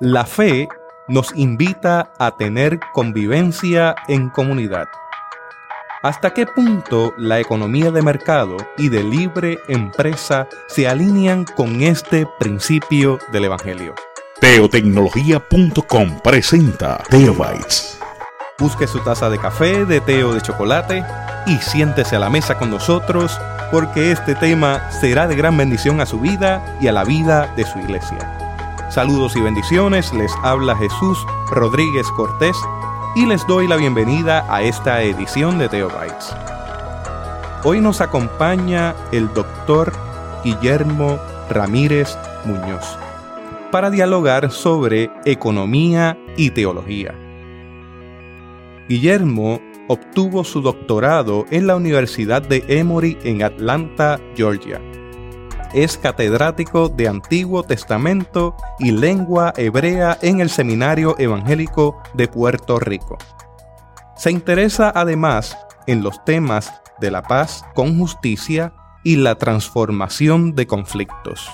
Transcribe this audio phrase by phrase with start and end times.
[0.00, 0.68] La fe
[1.08, 4.88] nos invita a tener convivencia en comunidad.
[6.02, 12.28] ¿Hasta qué punto la economía de mercado y de libre empresa se alinean con este
[12.38, 13.94] principio del Evangelio?
[14.38, 17.98] Teotecnología.com presenta Teobytes.
[18.58, 21.02] Busque su taza de café, de té o de chocolate
[21.46, 23.40] y siéntese a la mesa con nosotros
[23.72, 27.64] porque este tema será de gran bendición a su vida y a la vida de
[27.64, 28.35] su iglesia.
[28.96, 31.18] Saludos y bendiciones, les habla Jesús
[31.50, 32.56] Rodríguez Cortés
[33.14, 36.34] y les doy la bienvenida a esta edición de Teobytes.
[37.62, 39.92] Hoy nos acompaña el doctor
[40.42, 41.18] Guillermo
[41.50, 42.96] Ramírez Muñoz
[43.70, 47.14] para dialogar sobre economía y teología.
[48.88, 54.80] Guillermo obtuvo su doctorado en la Universidad de Emory en Atlanta, Georgia
[55.76, 63.18] es catedrático de Antiguo Testamento y lengua hebrea en el Seminario Evangélico de Puerto Rico.
[64.16, 65.54] Se interesa además
[65.86, 68.72] en los temas de la paz con justicia
[69.04, 71.46] y la transformación de conflictos.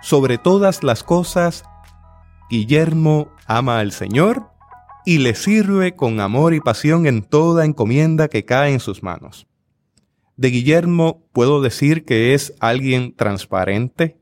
[0.00, 1.64] Sobre todas las cosas,
[2.48, 4.52] Guillermo ama al Señor
[5.04, 9.48] y le sirve con amor y pasión en toda encomienda que cae en sus manos.
[10.36, 14.18] De Guillermo puedo decir que es alguien transparente,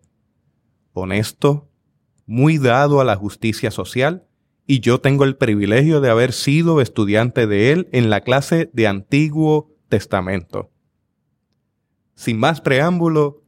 [0.92, 1.68] honesto,
[2.24, 4.24] muy dado a la justicia social,
[4.66, 8.86] y yo tengo el privilegio de haber sido estudiante de él en la clase de
[8.86, 10.70] Antiguo Testamento.
[12.14, 13.42] Sin más preámbulo,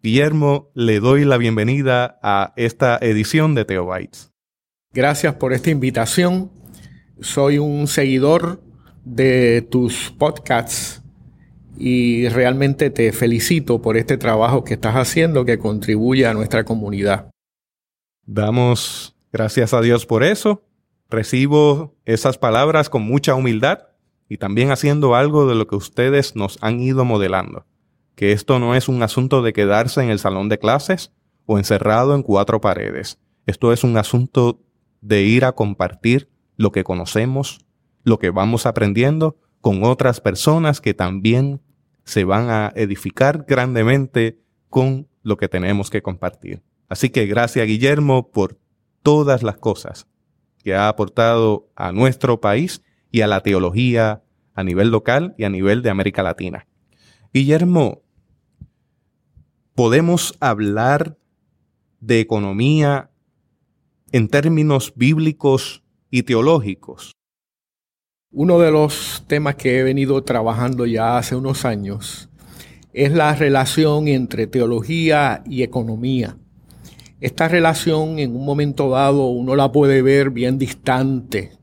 [0.00, 4.30] Guillermo, le doy la bienvenida a esta edición de Teobytes.
[4.92, 6.52] Gracias por esta invitación.
[7.20, 8.62] Soy un seguidor
[9.04, 11.01] de tus podcasts
[11.78, 17.30] y realmente te felicito por este trabajo que estás haciendo que contribuye a nuestra comunidad.
[18.24, 20.64] Damos gracias a Dios por eso.
[21.08, 23.80] Recibo esas palabras con mucha humildad
[24.28, 27.66] y también haciendo algo de lo que ustedes nos han ido modelando.
[28.14, 31.12] Que esto no es un asunto de quedarse en el salón de clases
[31.46, 33.18] o encerrado en cuatro paredes.
[33.46, 34.60] Esto es un asunto
[35.00, 37.66] de ir a compartir lo que conocemos,
[38.04, 41.62] lo que vamos aprendiendo con otras personas que también
[42.04, 46.62] se van a edificar grandemente con lo que tenemos que compartir.
[46.88, 48.58] Así que gracias Guillermo por
[49.02, 50.08] todas las cosas
[50.62, 54.22] que ha aportado a nuestro país y a la teología
[54.54, 56.66] a nivel local y a nivel de América Latina.
[57.32, 58.02] Guillermo,
[59.76, 61.16] ¿podemos hablar
[62.00, 63.10] de economía
[64.10, 67.16] en términos bíblicos y teológicos?
[68.34, 72.30] Uno de los temas que he venido trabajando ya hace unos años
[72.94, 76.38] es la relación entre teología y economía.
[77.20, 81.58] Esta relación en un momento dado uno la puede ver bien distante,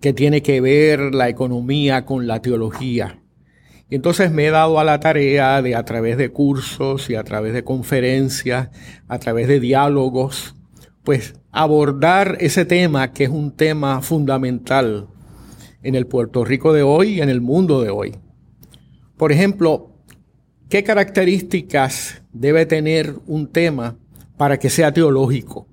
[0.00, 3.20] que tiene que ver la economía con la teología.
[3.90, 7.24] Y entonces me he dado a la tarea de a través de cursos y a
[7.24, 8.68] través de conferencias,
[9.08, 10.54] a través de diálogos,
[11.02, 15.08] pues abordar ese tema que es un tema fundamental
[15.82, 18.16] en el Puerto Rico de hoy y en el mundo de hoy.
[19.16, 19.96] Por ejemplo,
[20.68, 23.96] ¿qué características debe tener un tema
[24.36, 25.68] para que sea teológico?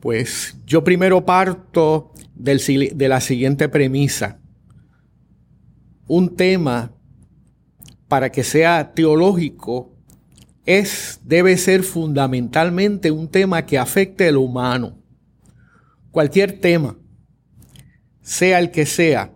[0.00, 4.38] Pues yo primero parto de la siguiente premisa.
[6.06, 6.92] Un tema
[8.08, 9.92] para que sea teológico
[10.64, 14.98] es, debe ser fundamentalmente un tema que afecte a lo humano.
[16.10, 16.96] Cualquier tema
[18.26, 19.30] sea el que sea,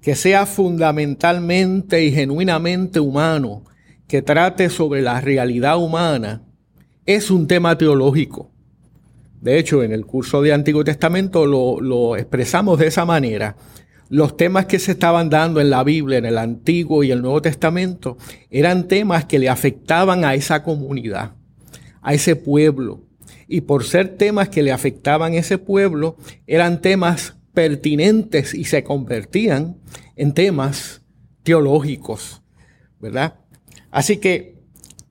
[0.00, 3.62] que sea fundamentalmente y genuinamente humano,
[4.08, 6.42] que trate sobre la realidad humana,
[7.04, 8.50] es un tema teológico.
[9.42, 13.54] De hecho, en el curso de Antiguo Testamento lo, lo, expresamos de esa manera.
[14.08, 17.42] Los temas que se estaban dando en la Biblia, en el Antiguo y el Nuevo
[17.42, 18.16] Testamento,
[18.50, 21.32] eran temas que le afectaban a esa comunidad,
[22.00, 23.02] a ese pueblo.
[23.46, 26.16] Y por ser temas que le afectaban a ese pueblo,
[26.46, 29.78] eran temas pertinentes y se convertían
[30.16, 31.02] en temas
[31.42, 32.42] teológicos,
[33.00, 33.34] ¿verdad?
[33.90, 34.58] Así que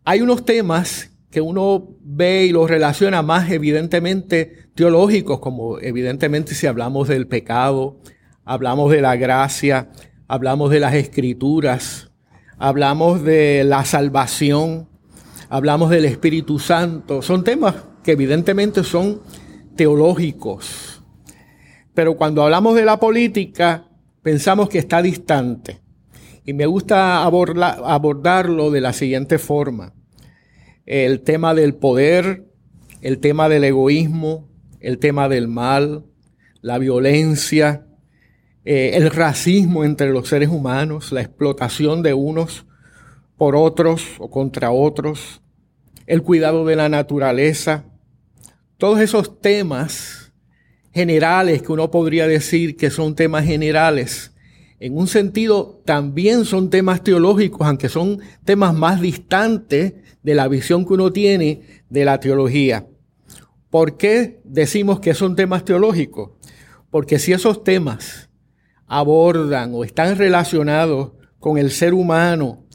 [0.03, 6.67] hay unos temas que uno ve y los relaciona más evidentemente teológicos, como evidentemente si
[6.67, 7.99] hablamos del pecado,
[8.43, 9.89] hablamos de la gracia,
[10.27, 12.11] hablamos de las escrituras,
[12.57, 14.89] hablamos de la salvación,
[15.49, 17.21] hablamos del Espíritu Santo.
[17.21, 19.21] Son temas que evidentemente son
[19.75, 21.00] teológicos.
[21.93, 23.87] Pero cuando hablamos de la política,
[24.21, 25.81] pensamos que está distante.
[26.45, 29.93] Y me gusta abordarlo de la siguiente forma.
[30.85, 32.45] El tema del poder,
[33.01, 34.49] el tema del egoísmo,
[34.79, 36.05] el tema del mal,
[36.61, 37.85] la violencia,
[38.65, 42.65] eh, el racismo entre los seres humanos, la explotación de unos
[43.37, 45.41] por otros o contra otros,
[46.05, 47.85] el cuidado de la naturaleza,
[48.77, 50.20] todos esos temas
[50.93, 54.31] generales que uno podría decir que son temas generales,
[54.81, 59.93] en un sentido también son temas teológicos, aunque son temas más distantes
[60.23, 62.87] de la visión que uno tiene de la teología.
[63.69, 66.31] ¿Por qué decimos que son temas teológicos?
[66.89, 68.31] Porque si esos temas
[68.87, 72.65] abordan o están relacionados con el ser humano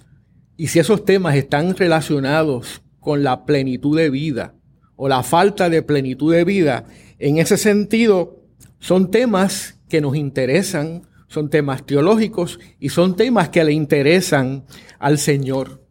[0.56, 4.54] y si esos temas están relacionados con la plenitud de vida
[4.94, 6.86] o la falta de plenitud de vida,
[7.18, 8.42] en ese sentido
[8.78, 14.64] son temas que nos interesan, son temas teológicos y son temas que le interesan
[14.98, 15.82] al Señor.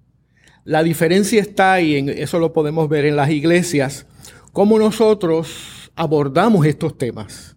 [0.64, 4.08] La diferencia está, y eso lo podemos ver en las iglesias,
[4.52, 7.56] cómo nosotros abordamos estos temas.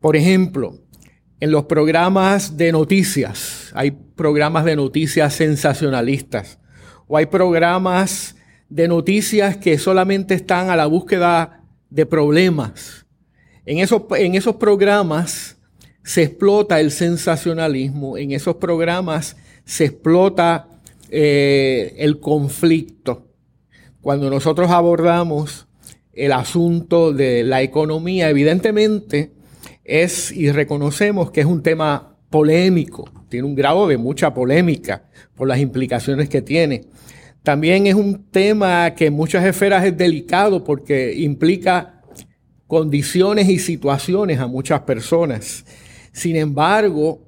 [0.00, 0.78] Por ejemplo,
[1.40, 6.58] en los programas de noticias, hay programas de noticias sensacionalistas,
[7.06, 8.36] o hay programas
[8.68, 13.06] de noticias que solamente están a la búsqueda de problemas.
[13.64, 15.56] En esos, en esos programas
[16.02, 20.68] se explota el sensacionalismo, en esos programas se explota
[21.10, 23.26] eh, el conflicto.
[24.00, 25.66] Cuando nosotros abordamos
[26.12, 29.32] el asunto de la economía, evidentemente
[29.84, 35.04] es y reconocemos que es un tema polémico, tiene un grado de mucha polémica
[35.34, 36.84] por las implicaciones que tiene.
[37.42, 42.02] También es un tema que en muchas esferas es delicado porque implica
[42.66, 45.64] condiciones y situaciones a muchas personas.
[46.12, 47.22] Sin embargo,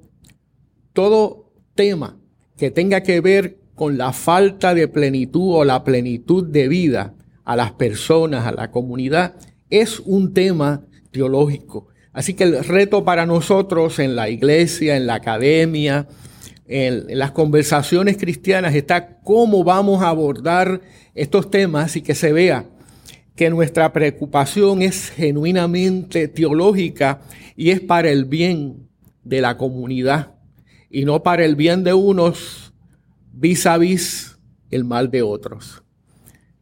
[0.93, 2.17] todo tema
[2.57, 7.55] que tenga que ver con la falta de plenitud o la plenitud de vida a
[7.55, 9.35] las personas, a la comunidad,
[9.69, 11.87] es un tema teológico.
[12.13, 16.07] Así que el reto para nosotros en la iglesia, en la academia,
[16.71, 20.81] en, las conversaciones cristianas está cómo vamos a abordar
[21.13, 22.65] estos temas y que se vea
[23.35, 27.21] que nuestra preocupación es genuinamente teológica
[27.57, 28.87] y es para el bien
[29.23, 30.35] de la comunidad
[30.89, 32.73] y no para el bien de unos
[33.33, 34.39] vis a vis
[34.69, 35.83] el mal de otros.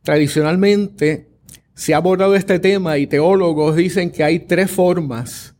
[0.01, 1.29] Tradicionalmente
[1.75, 5.55] se ha abordado este tema y teólogos dicen que hay tres formas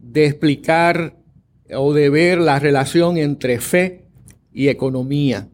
[0.00, 1.21] de explicar
[1.70, 4.06] o de ver la relación entre fe
[4.52, 5.48] y economía.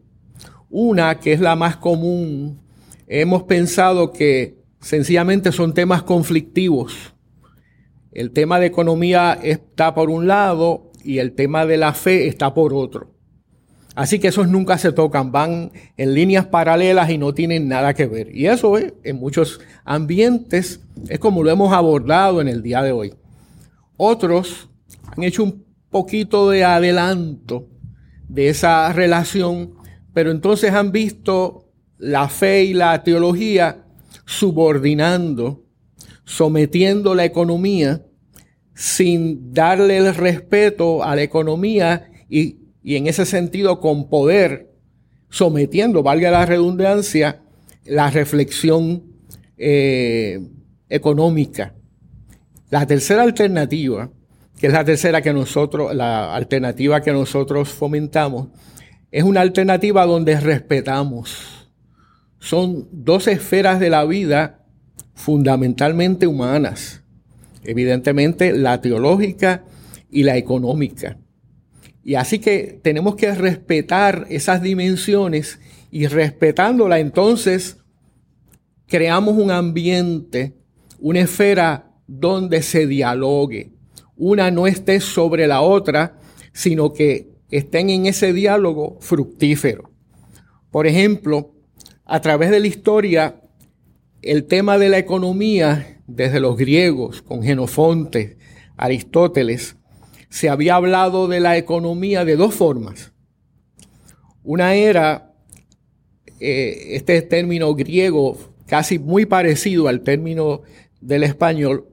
[0.69, 2.61] Una que es la más común,
[3.07, 7.13] hemos pensado que sencillamente son temas conflictivos.
[8.11, 12.53] El tema de economía está por un lado y el tema de la fe está
[12.53, 13.11] por otro.
[13.95, 18.05] Así que esos nunca se tocan, van en líneas paralelas y no tienen nada que
[18.05, 18.33] ver.
[18.33, 22.91] Y eso es, en muchos ambientes es como lo hemos abordado en el día de
[22.91, 23.13] hoy.
[23.97, 24.69] Otros
[25.05, 27.67] han hecho un poquito de adelanto
[28.27, 29.75] de esa relación,
[30.13, 31.65] pero entonces han visto
[31.97, 33.85] la fe y la teología
[34.25, 35.63] subordinando,
[36.23, 38.05] sometiendo la economía
[38.73, 44.71] sin darle el respeto a la economía y y en ese sentido con poder,
[45.29, 47.41] sometiendo, valga la redundancia,
[47.85, 49.03] la reflexión
[49.57, 50.39] eh,
[50.87, 51.75] económica.
[52.69, 54.09] La tercera alternativa,
[54.59, 58.49] que es la tercera que nosotros, la alternativa que nosotros fomentamos,
[59.09, 61.69] es una alternativa donde respetamos.
[62.39, 64.65] Son dos esferas de la vida
[65.15, 67.03] fundamentalmente humanas.
[67.63, 69.63] Evidentemente la teológica
[70.11, 71.17] y la económica.
[72.03, 77.77] Y así que tenemos que respetar esas dimensiones y respetándola entonces
[78.87, 80.57] creamos un ambiente,
[80.99, 83.78] una esfera donde se dialogue.
[84.19, 86.19] Una no esté sobre la otra,
[86.51, 89.89] sino que estén en ese diálogo fructífero.
[90.71, 91.55] Por ejemplo,
[92.03, 93.41] a través de la historia,
[94.21, 98.37] el tema de la economía, desde los griegos, con Genofonte,
[98.75, 99.77] Aristóteles,
[100.29, 103.13] se había hablado de la economía de dos formas.
[104.43, 105.33] Una era
[106.41, 110.61] eh, este término griego casi muy parecido al término
[110.99, 111.87] del español,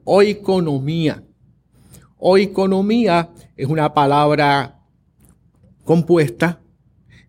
[2.19, 3.29] oikonomía.
[3.29, 4.81] Oikonomía es una palabra
[5.85, 6.61] compuesta,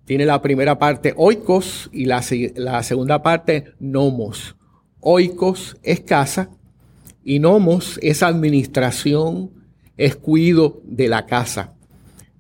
[0.06, 2.24] tiene la primera parte oikos y la,
[2.56, 4.56] la segunda parte nomos.
[5.00, 6.50] Oikos es casa
[7.24, 9.52] y nomos es administración,
[9.98, 11.74] es cuido de la casa.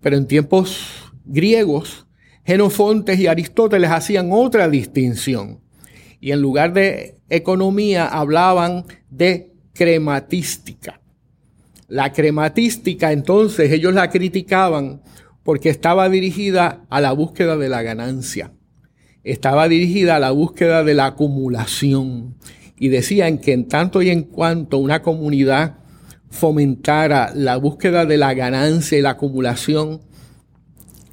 [0.01, 2.07] Pero en tiempos griegos,
[2.45, 5.59] Genofontes y Aristóteles hacían otra distinción.
[6.21, 11.01] Y en lugar de economía hablaban de crematística.
[11.87, 15.01] La crematística entonces ellos la criticaban
[15.43, 18.51] porque estaba dirigida a la búsqueda de la ganancia,
[19.23, 22.35] estaba dirigida a la búsqueda de la acumulación
[22.77, 25.77] y decían que en tanto y en cuanto una comunidad
[26.29, 30.01] fomentara la búsqueda de la ganancia y la acumulación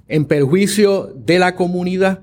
[0.09, 2.23] en perjuicio de la comunidad,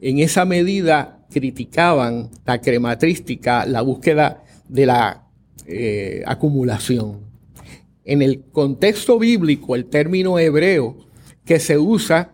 [0.00, 5.26] en esa medida criticaban la crematrística, la búsqueda de la
[5.66, 7.27] eh, acumulación.
[8.08, 10.96] En el contexto bíblico, el término hebreo
[11.44, 12.32] que se usa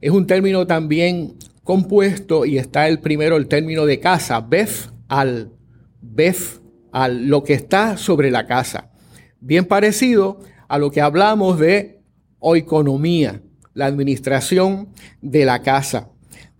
[0.00, 1.34] es un término también
[1.64, 5.50] compuesto y está el primero, el término de casa, bef al,
[6.00, 6.60] bef
[6.92, 8.92] al, lo que está sobre la casa.
[9.40, 12.00] Bien parecido a lo que hablamos de
[12.38, 13.42] oikonomía,
[13.74, 16.10] la administración de la casa.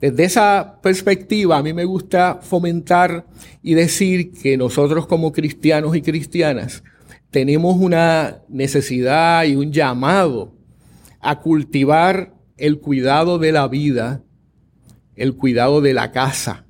[0.00, 3.24] Desde esa perspectiva, a mí me gusta fomentar
[3.62, 6.82] y decir que nosotros como cristianos y cristianas
[7.30, 10.54] tenemos una necesidad y un llamado
[11.20, 14.22] a cultivar el cuidado de la vida,
[15.16, 16.64] el cuidado de la casa.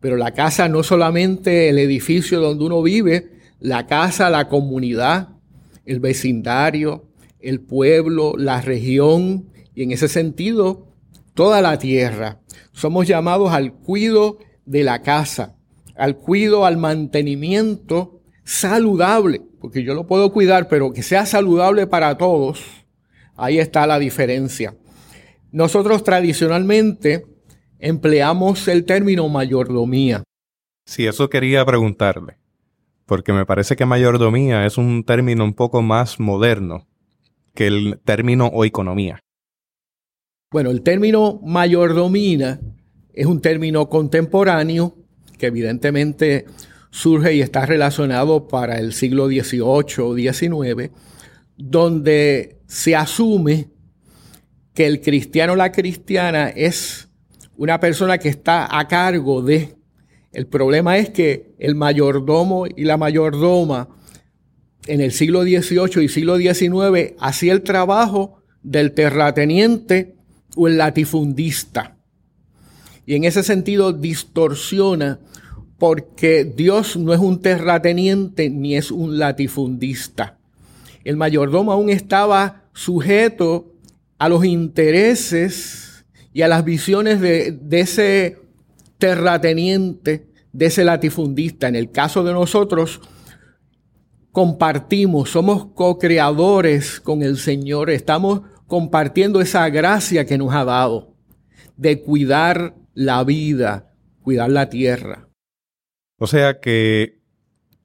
[0.00, 3.30] Pero la casa no solamente el edificio donde uno vive,
[3.60, 5.28] la casa, la comunidad,
[5.84, 7.06] el vecindario,
[7.40, 10.88] el pueblo, la región y en ese sentido
[11.34, 12.40] toda la tierra.
[12.72, 15.56] Somos llamados al cuido de la casa,
[15.96, 18.15] al cuido, al mantenimiento
[18.46, 22.64] saludable, porque yo lo puedo cuidar, pero que sea saludable para todos,
[23.34, 24.74] ahí está la diferencia.
[25.50, 27.26] Nosotros tradicionalmente
[27.80, 30.22] empleamos el término mayordomía.
[30.86, 32.38] Sí, eso quería preguntarle,
[33.04, 36.86] porque me parece que mayordomía es un término un poco más moderno
[37.52, 39.18] que el término o economía.
[40.52, 42.60] Bueno, el término mayordomía
[43.12, 44.94] es un término contemporáneo
[45.36, 46.46] que evidentemente
[46.96, 49.60] surge y está relacionado para el siglo XVIII
[50.00, 50.90] o XIX,
[51.58, 53.68] donde se asume
[54.72, 57.08] que el cristiano o la cristiana es
[57.58, 59.76] una persona que está a cargo de.
[60.32, 63.88] El problema es que el mayordomo y la mayordoma
[64.86, 70.16] en el siglo XVIII y siglo XIX hacía el trabajo del terrateniente
[70.56, 71.98] o el latifundista.
[73.04, 75.20] Y en ese sentido distorsiona
[75.78, 80.38] porque Dios no es un terrateniente ni es un latifundista.
[81.04, 83.72] El mayordomo aún estaba sujeto
[84.18, 88.38] a los intereses y a las visiones de, ese
[88.98, 91.68] terrateniente, de ese latifundista.
[91.68, 93.00] En el caso de nosotros,
[94.32, 101.14] compartimos, somos co-creadores con el Señor, estamos compartiendo esa gracia que nos ha dado
[101.76, 103.92] de cuidar la vida,
[104.22, 105.25] cuidar la tierra.
[106.18, 107.18] O sea que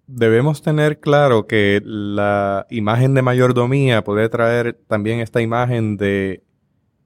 [0.08, 6.44] debemos tener claro que la imagen de mayordomía puede traer también esta imagen de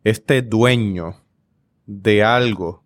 [0.04, 1.16] este dueño
[1.86, 2.84] de algo,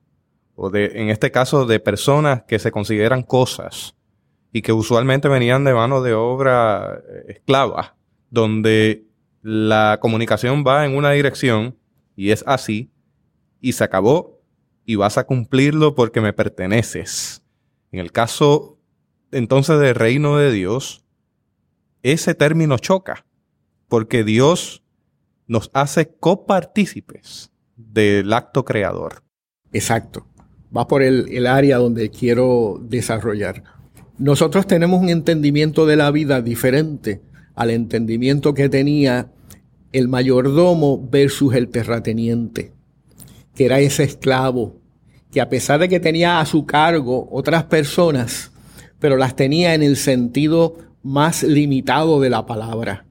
[0.55, 3.95] o de, en este caso, de personas que se consideran cosas
[4.51, 7.95] y que usualmente venían de mano de obra eh, esclava,
[8.29, 9.05] donde
[9.41, 11.77] la comunicación va en una dirección
[12.15, 12.91] y es así
[13.61, 14.41] y se acabó
[14.85, 17.41] y vas a cumplirlo porque me perteneces.
[17.91, 18.77] En el caso
[19.31, 21.03] entonces del reino de Dios,
[22.03, 23.25] ese término choca
[23.87, 24.83] porque Dios
[25.47, 29.23] nos hace copartícipes del acto creador.
[29.73, 30.25] Exacto.
[30.75, 33.63] Va por el, el área donde quiero desarrollar.
[34.19, 37.21] Nosotros tenemos un entendimiento de la vida diferente
[37.55, 39.31] al entendimiento que tenía
[39.91, 42.73] el mayordomo versus el terrateniente,
[43.55, 44.78] que era ese esclavo,
[45.31, 48.51] que a pesar de que tenía a su cargo otras personas,
[48.99, 53.05] pero las tenía en el sentido más limitado de la palabra.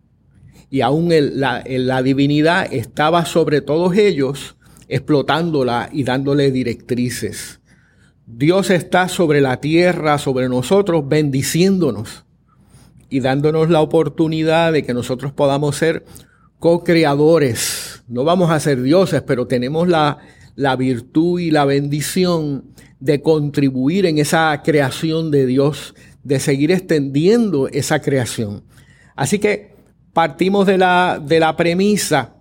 [0.71, 4.57] Y aún la, la divinidad estaba sobre todos ellos,
[4.89, 7.61] explotándola y dándole directrices.
[8.27, 12.25] Dios está sobre la tierra, sobre nosotros, bendiciéndonos
[13.09, 16.05] y dándonos la oportunidad de que nosotros podamos ser
[16.59, 18.03] co-creadores.
[18.07, 20.19] No vamos a ser dioses, pero tenemos la,
[20.59, 22.65] la virtud y la bendición
[22.99, 28.65] de contribuir en esa creación de Dios, de seguir extendiendo esa creación.
[29.15, 29.77] Así que
[30.13, 32.35] partimos de la, de la premisa,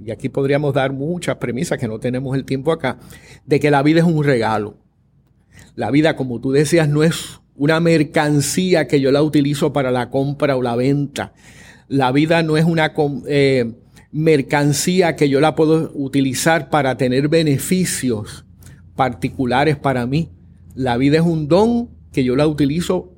[0.00, 3.00] y aquí podríamos dar muchas premisas que no tenemos el tiempo acá,
[3.44, 4.76] de que la vida es un regalo.
[5.74, 10.10] La vida, como tú decías, no es una mercancía que yo la utilizo para la
[10.10, 11.32] compra o la venta.
[11.88, 12.92] La vida no es una
[13.26, 13.72] eh,
[14.10, 18.44] mercancía que yo la puedo utilizar para tener beneficios
[18.96, 20.30] particulares para mí.
[20.74, 23.12] La vida es un don que yo la utilizo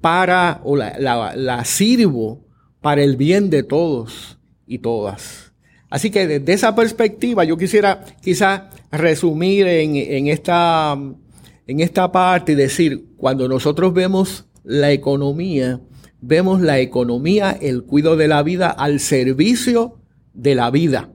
[0.00, 0.98] para, o la,
[1.34, 2.46] la, sirvo
[2.80, 5.52] para el bien de todos y todas.
[5.88, 10.98] Así que desde esa perspectiva yo quisiera quizá resumir en, en, esta,
[11.66, 15.80] en esta parte y decir, cuando nosotros vemos la economía,
[16.20, 20.03] vemos la economía, el cuidado de la vida al servicio
[20.34, 21.10] de la vida,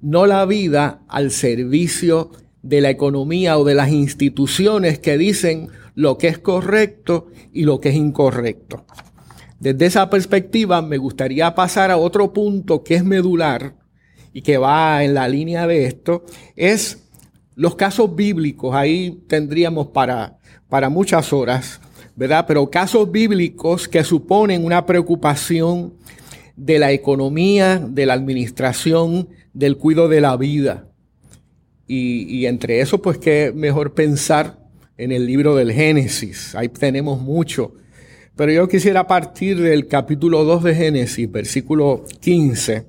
[0.00, 6.18] no la vida al servicio de la economía o de las instituciones que dicen lo
[6.18, 8.84] que es correcto y lo que es incorrecto.
[9.60, 13.76] Desde esa perspectiva me gustaría pasar a otro punto que es medular
[14.32, 16.24] y que va en la línea de esto,
[16.56, 17.04] es
[17.54, 18.74] los casos bíblicos.
[18.74, 21.80] Ahí tendríamos para, para muchas horas,
[22.16, 22.44] ¿verdad?
[22.48, 25.94] Pero casos bíblicos que suponen una preocupación
[26.64, 30.88] de la economía, de la administración, del cuidado de la vida.
[31.88, 34.58] Y, entre eso, pues qué mejor pensar
[34.96, 36.54] en el libro del Génesis.
[36.54, 37.74] Ahí tenemos mucho.
[38.36, 42.86] Pero yo quisiera partir del capítulo 2 de Génesis, versículo 15,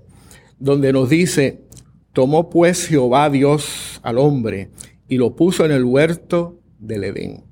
[0.59, 1.63] donde nos dice,
[2.13, 4.69] tomó pues Jehová Dios al hombre
[5.09, 7.43] y lo puso en el huerto del Edén,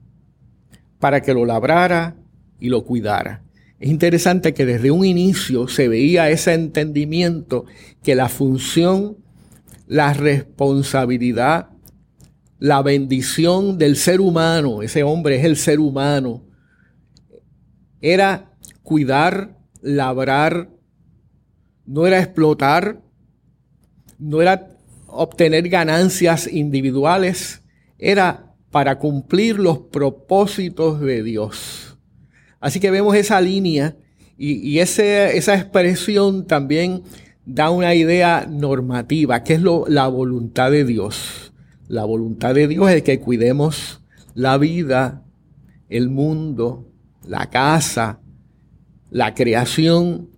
[0.99, 2.15] para que lo labrara
[2.59, 3.43] y lo cuidara.
[3.81, 7.65] Es interesante que desde un inicio se veía ese entendimiento
[8.01, 9.17] que la función,
[9.87, 11.71] la responsabilidad
[12.61, 16.43] la bendición del ser humano, ese hombre es el ser humano,
[18.01, 20.69] era cuidar, labrar,
[21.87, 23.01] no era explotar,
[24.19, 27.63] no era obtener ganancias individuales,
[27.97, 31.90] era para cumplir los propósitos de Dios.
[32.61, 33.97] Así que vemos esa línea
[34.37, 37.03] y, esa expresión también
[37.45, 41.53] da una idea normativa, que es la voluntad de Dios.
[41.87, 44.01] La voluntad de Dios es que cuidemos
[44.33, 45.23] la vida,
[45.89, 46.87] el mundo,
[47.27, 48.21] la casa,
[49.09, 50.29] la creación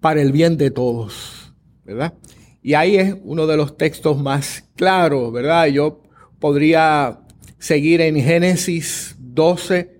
[0.00, 1.52] para el bien de todos,
[1.84, 2.14] ¿verdad?
[2.62, 5.66] Y ahí es uno de los textos más claros, ¿verdad?
[5.66, 6.02] Yo
[6.38, 7.20] podría
[7.58, 9.95] seguir en Génesis 12,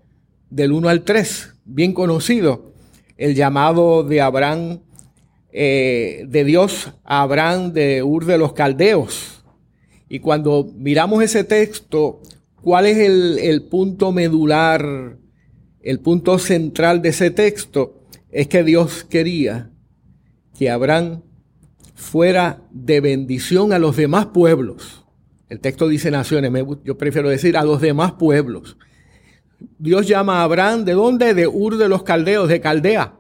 [0.57, 2.73] del 1 al 3, bien conocido,
[3.19, 4.81] el llamado de Abraham,
[5.53, 9.45] eh, de Dios a Abraham de Ur de los Caldeos,
[10.09, 12.23] y cuando miramos ese texto,
[12.63, 15.19] ¿cuál es el, punto medular,
[15.83, 18.01] el punto central de ese texto?
[18.31, 19.71] Es que Dios quería
[20.59, 21.21] que Abraham
[21.95, 25.05] fuera de bendición a los demás pueblos.
[25.51, 26.51] El texto dice naciones,
[26.83, 28.79] yo prefiero decir a los demás pueblos.
[29.79, 31.35] Dios llama a Abraham, ¿de dónde?
[31.35, 33.15] De Ur de los Caldeos, de Caldea,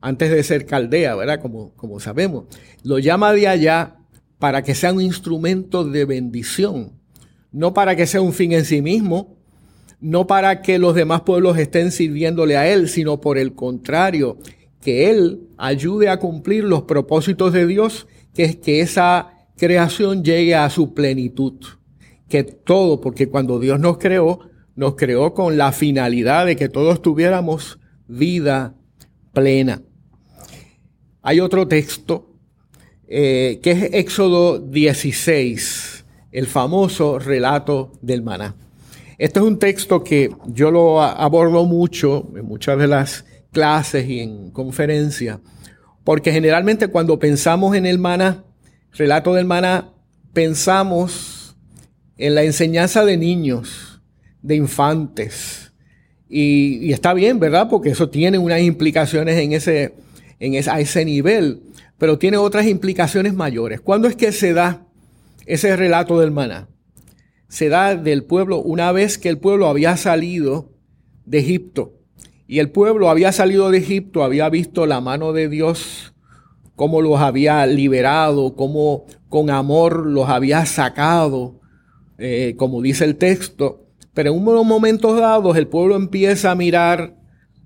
[0.00, 1.40] antes de ser Caldea, ¿verdad?
[1.40, 2.44] Como, como sabemos.
[2.82, 3.96] Lo llama de allá
[4.38, 6.92] para que sea un instrumento de bendición,
[7.52, 9.36] no para que sea un fin en sí mismo,
[10.00, 14.38] no para que los demás pueblos estén sirviéndole a Él, sino por el contrario,
[14.80, 20.54] que Él ayude a cumplir los propósitos de Dios, que es que esa creación llegue
[20.54, 21.54] a su plenitud.
[22.28, 24.40] Que todo, porque cuando Dios nos creó,
[24.78, 28.76] nos creó con la finalidad de que todos tuviéramos vida
[29.32, 29.82] plena.
[31.20, 32.36] Hay otro texto
[33.08, 38.54] eh, que es Éxodo 16, el famoso relato del maná.
[39.18, 44.20] Este es un texto que yo lo abordo mucho en muchas de las clases y
[44.20, 45.40] en conferencias,
[46.04, 48.44] porque generalmente cuando pensamos en el maná,
[48.92, 49.90] relato del maná,
[50.32, 51.56] pensamos
[52.16, 53.87] en la enseñanza de niños,
[54.48, 55.72] de infantes.
[56.28, 57.68] Y, está bien, ¿verdad?
[57.70, 59.94] Porque eso tiene unas implicaciones en ese,
[60.40, 61.62] en a ese nivel
[61.98, 63.80] pero tiene otras implicaciones mayores.
[63.80, 64.86] ¿Cuándo es que se da
[65.46, 66.68] ese relato del maná?
[67.48, 70.70] Se da del pueblo una vez que el pueblo había salido
[71.26, 71.94] de Egipto.
[72.46, 76.14] Y el pueblo había salido de Egipto, había visto la mano de Dios,
[76.76, 81.60] cómo los había liberado, cómo con amor los había sacado,
[82.16, 83.87] eh, como dice el texto.
[84.18, 87.14] Pero en unos momentos dados el pueblo empieza a mirar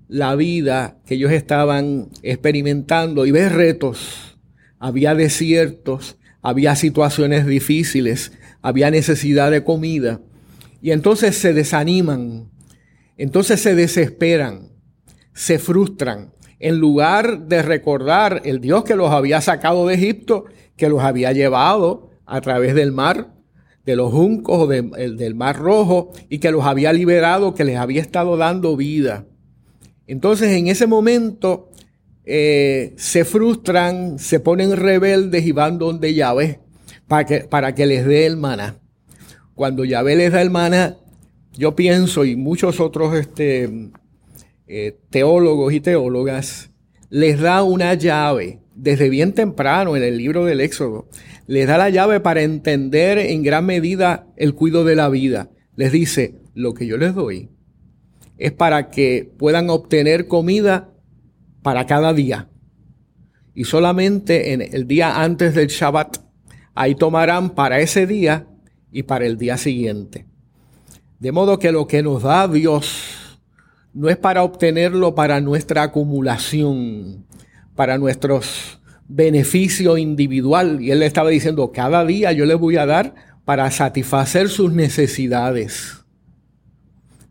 [0.07, 4.37] la vida que ellos estaban experimentando y ve retos.
[4.77, 10.21] Había desiertos, había situaciones difíciles, había necesidad de comida.
[10.79, 12.51] Y entonces se desaniman,
[13.17, 14.73] entonces se desesperan,
[15.33, 16.33] se frustran.
[16.59, 20.45] En lugar de recordar el Dios que los había sacado de Egipto,
[20.77, 23.33] que los había llevado a través del mar,
[23.85, 28.01] de los juncos o del mar rojo, y que los había liberado, que les había
[28.01, 29.25] estado dando vida.
[30.07, 31.69] Entonces en ese momento
[32.25, 36.59] eh, se frustran, se ponen rebeldes y van donde Yahvé
[37.07, 38.77] para que, para que les dé el maná.
[39.55, 40.97] Cuando Yahvé les da el maná,
[41.55, 43.91] yo pienso y muchos otros este,
[44.67, 46.71] eh, teólogos y teólogas,
[47.09, 51.07] les da una llave desde bien temprano en el libro del Éxodo.
[51.45, 55.49] Les da la llave para entender en gran medida el cuidado de la vida.
[55.75, 57.49] Les dice, lo que yo les doy
[58.37, 60.89] es para que puedan obtener comida
[61.61, 62.49] para cada día.
[63.53, 66.17] Y solamente en el día antes del Shabbat,
[66.73, 68.47] ahí tomarán para ese día
[68.91, 70.25] y para el día siguiente.
[71.19, 73.39] De modo que lo que nos da Dios
[73.93, 77.25] no es para obtenerlo para nuestra acumulación,
[77.75, 80.81] para nuestros beneficios individual.
[80.81, 84.71] Y él le estaba diciendo, cada día yo les voy a dar para satisfacer sus
[84.71, 86.05] necesidades,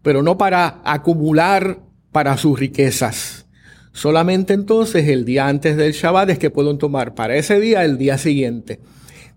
[0.03, 1.81] pero no para acumular
[2.11, 3.47] para sus riquezas.
[3.93, 7.99] Solamente entonces el día antes del Shabbat es que pueden tomar para ese día el
[7.99, 8.81] día siguiente.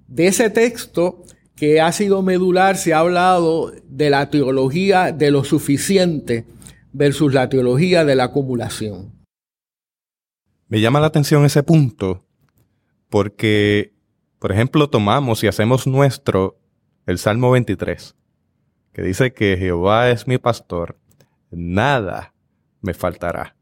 [0.07, 1.23] De ese texto
[1.55, 6.45] que ha sido medular se ha hablado de la teología de lo suficiente
[6.91, 9.13] versus la teología de la acumulación.
[10.67, 12.24] Me llama la atención ese punto
[13.15, 13.93] porque,
[14.39, 16.59] por ejemplo, tomamos y hacemos nuestro
[17.05, 18.13] el Salmo 23,
[18.91, 20.99] que dice que Jehová es mi pastor,
[21.49, 22.33] nada
[22.81, 23.55] me faltará.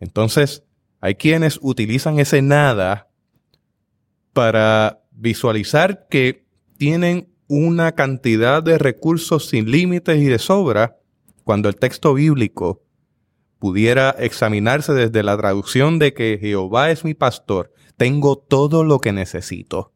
[0.00, 0.64] Entonces,
[1.02, 3.10] hay quienes utilizan ese nada
[4.32, 6.46] para visualizar que
[6.78, 10.96] tienen una cantidad de recursos sin límites y de sobra,
[11.44, 12.82] cuando el texto bíblico
[13.58, 19.12] pudiera examinarse desde la traducción de que Jehová es mi pastor, tengo todo lo que
[19.12, 19.92] necesito.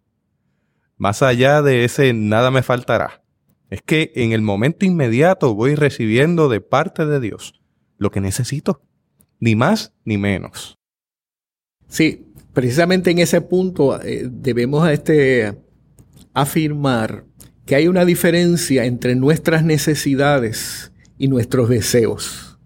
[0.97, 3.23] Más allá de ese nada me faltará.
[3.71, 7.61] Es que en el momento inmediato voy recibiendo de parte de Dios
[7.99, 8.83] lo que necesito.
[9.39, 10.77] Ni más ni menos.
[11.89, 15.57] Sí, precisamente en ese punto eh, debemos este,
[16.35, 17.25] afirmar
[17.65, 22.59] que hay una diferencia entre nuestras necesidades y nuestros deseos.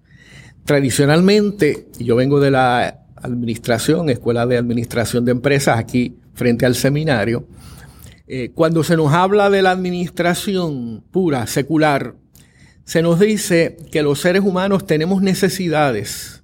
[0.65, 7.47] Tradicionalmente, yo vengo de la administración, escuela de administración de empresas aquí frente al seminario,
[8.27, 12.15] eh, cuando se nos habla de la administración pura, secular,
[12.85, 16.43] se nos dice que los seres humanos tenemos necesidades,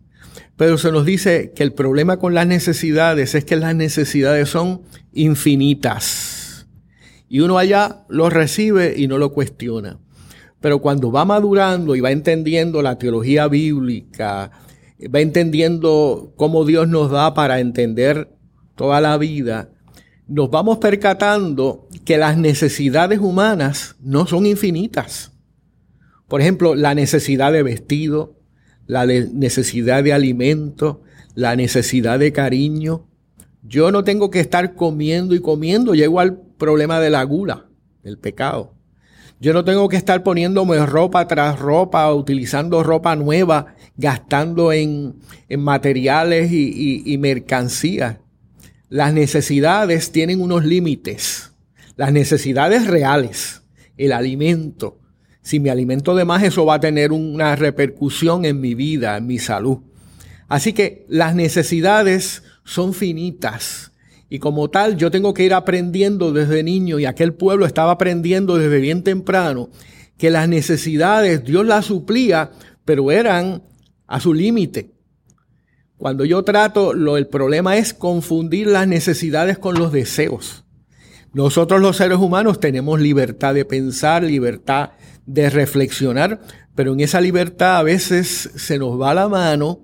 [0.57, 4.83] pero se nos dice que el problema con las necesidades es que las necesidades son
[5.13, 6.67] infinitas.
[7.29, 9.99] Y uno allá lo recibe y no lo cuestiona.
[10.61, 14.51] Pero cuando va madurando y va entendiendo la teología bíblica,
[15.09, 18.37] va entendiendo cómo Dios nos da para entender
[18.75, 19.71] toda la vida,
[20.27, 25.33] nos vamos percatando que las necesidades humanas no son infinitas.
[26.29, 28.39] Por ejemplo, la necesidad de vestido,
[28.87, 31.03] la necesidad de alimento,
[31.35, 33.09] la necesidad de cariño.
[33.63, 37.67] Yo no tengo que estar comiendo y comiendo, llego al problema de la gula,
[38.03, 38.75] del pecado.
[39.43, 45.17] Yo no tengo que estar poniéndome ropa tras ropa, utilizando ropa nueva, gastando en,
[45.59, 48.19] materiales y, y mercancías.
[48.91, 51.53] Las necesidades tienen unos límites.
[51.97, 53.63] Las necesidades reales,
[53.97, 54.99] el alimento.
[55.41, 59.27] Si me alimento de más, eso va a tener una repercusión en mi vida, en
[59.27, 59.79] mi salud.
[60.49, 63.90] Así que las necesidades son finitas
[64.33, 68.57] y como tal, yo tengo que ir aprendiendo desde niño, y aquel pueblo estaba aprendiendo
[68.57, 69.71] desde bien temprano,
[70.17, 72.53] que las necesidades Dios las suplía,
[72.85, 73.65] pero eran
[74.07, 74.93] a su límite.
[75.97, 80.65] Cuando yo trato, lo, el problema es confundir las necesidades con los deseos.
[81.33, 84.91] Nosotros los seres humanos tenemos libertad de pensar, libertad
[85.27, 86.41] de reflexionar,
[86.77, 89.81] pero en esa libertad a veces se nos va la mano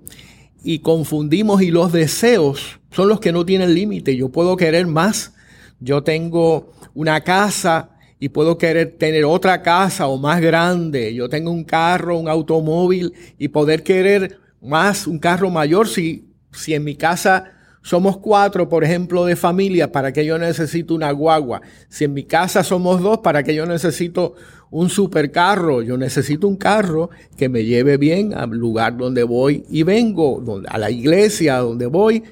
[0.63, 4.15] y confundimos y los deseos son los que no tienen límite.
[4.15, 5.33] Yo puedo querer más.
[5.79, 11.13] Yo tengo una casa y puedo querer tener otra casa o más grande.
[11.13, 15.87] Yo tengo un carro, un automóvil y poder querer más, un carro mayor.
[15.87, 17.51] Si, si en mi casa
[17.83, 21.61] somos cuatro, por ejemplo, de familia, ¿para que yo necesito una guagua?
[21.89, 24.35] Si en mi casa somos dos, ¿para que yo necesito
[24.71, 25.83] un supercarro?
[25.83, 30.77] Yo necesito un carro que me lleve bien al lugar donde voy y vengo, a
[30.77, 32.23] la iglesia donde voy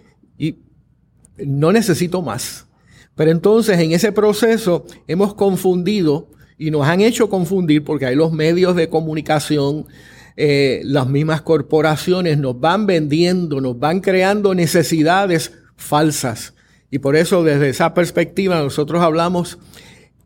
[1.37, 2.67] no necesito más.
[3.15, 8.31] Pero entonces en ese proceso hemos confundido y nos han hecho confundir porque hay los
[8.31, 9.85] medios de comunicación,
[10.37, 16.53] eh, las mismas corporaciones nos van vendiendo, nos van creando necesidades falsas.
[16.91, 19.57] Y por eso desde esa perspectiva nosotros hablamos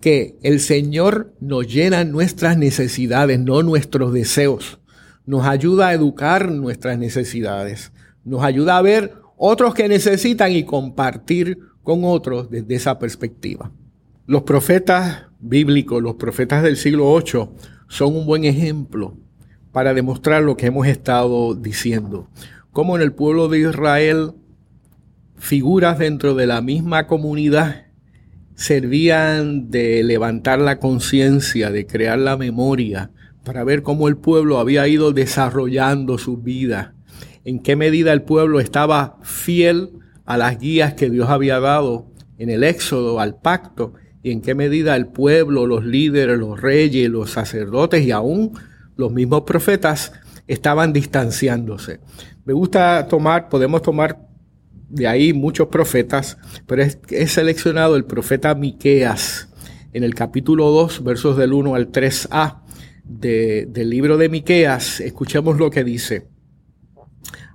[0.02, 4.80] que el Señor nos llena nuestras necesidades, no nuestros deseos.
[5.26, 7.92] Nos ayuda a educar nuestras necesidades.
[8.24, 13.72] Nos ayuda a ver otros que necesitan y compartir con otros desde esa perspectiva.
[14.28, 17.50] Los profetas bíblicos, los profetas del siglo VIII,
[17.88, 19.18] son un buen ejemplo
[19.72, 22.28] para demostrar lo que hemos estado diciendo.
[22.72, 24.34] Como en el pueblo de Israel,
[25.38, 27.86] figuras dentro de la misma comunidad
[28.56, 33.12] servían de levantar la conciencia, de crear la memoria,
[33.46, 36.94] para ver cómo el pueblo había ido desarrollando su vida,
[37.46, 39.92] en qué medida el pueblo estaba fiel
[40.26, 44.56] a las guías que Dios había dado en el éxodo, al pacto, y en qué
[44.56, 48.52] medida el pueblo, los líderes, los reyes, los sacerdotes y aún
[48.96, 50.12] los mismos profetas
[50.48, 52.00] estaban distanciándose.
[52.46, 54.28] Me gusta tomar, podemos tomar
[54.90, 59.50] de ahí muchos profetas, pero he seleccionado el profeta Miqueas
[59.94, 62.62] en el capítulo 2, versos del 1 al 3a
[63.04, 65.00] del libro de Miqueas.
[65.00, 66.28] Escuchemos lo que dice.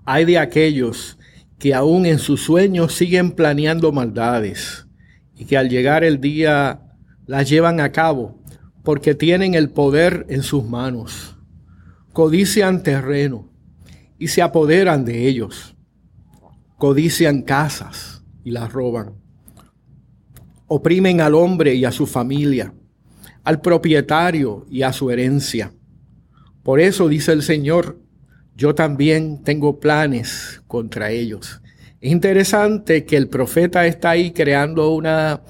[0.05, 1.19] Hay de aquellos
[1.59, 4.87] que aún en sus sueños siguen planeando maldades
[5.35, 6.83] y que al llegar el día
[7.27, 8.43] las llevan a cabo
[8.83, 11.37] porque tienen el poder en sus manos.
[12.13, 13.51] Codician terreno
[14.19, 15.75] y se apoderan de ellos.
[16.77, 19.15] Codician casas y las roban.
[20.67, 22.75] Oprimen al hombre y a su familia,
[23.43, 25.73] al propietario y a su herencia.
[26.63, 28.04] Por eso dice el Señor,
[28.57, 31.61] yo también tengo planes contra ellos.
[32.01, 35.43] Es interesante que el profeta está ahí creando una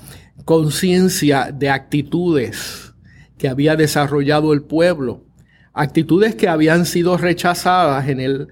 [0.45, 2.95] conciencia de actitudes
[3.37, 5.25] que había desarrollado el pueblo,
[5.73, 8.49] actitudes que habían sido rechazadas en el,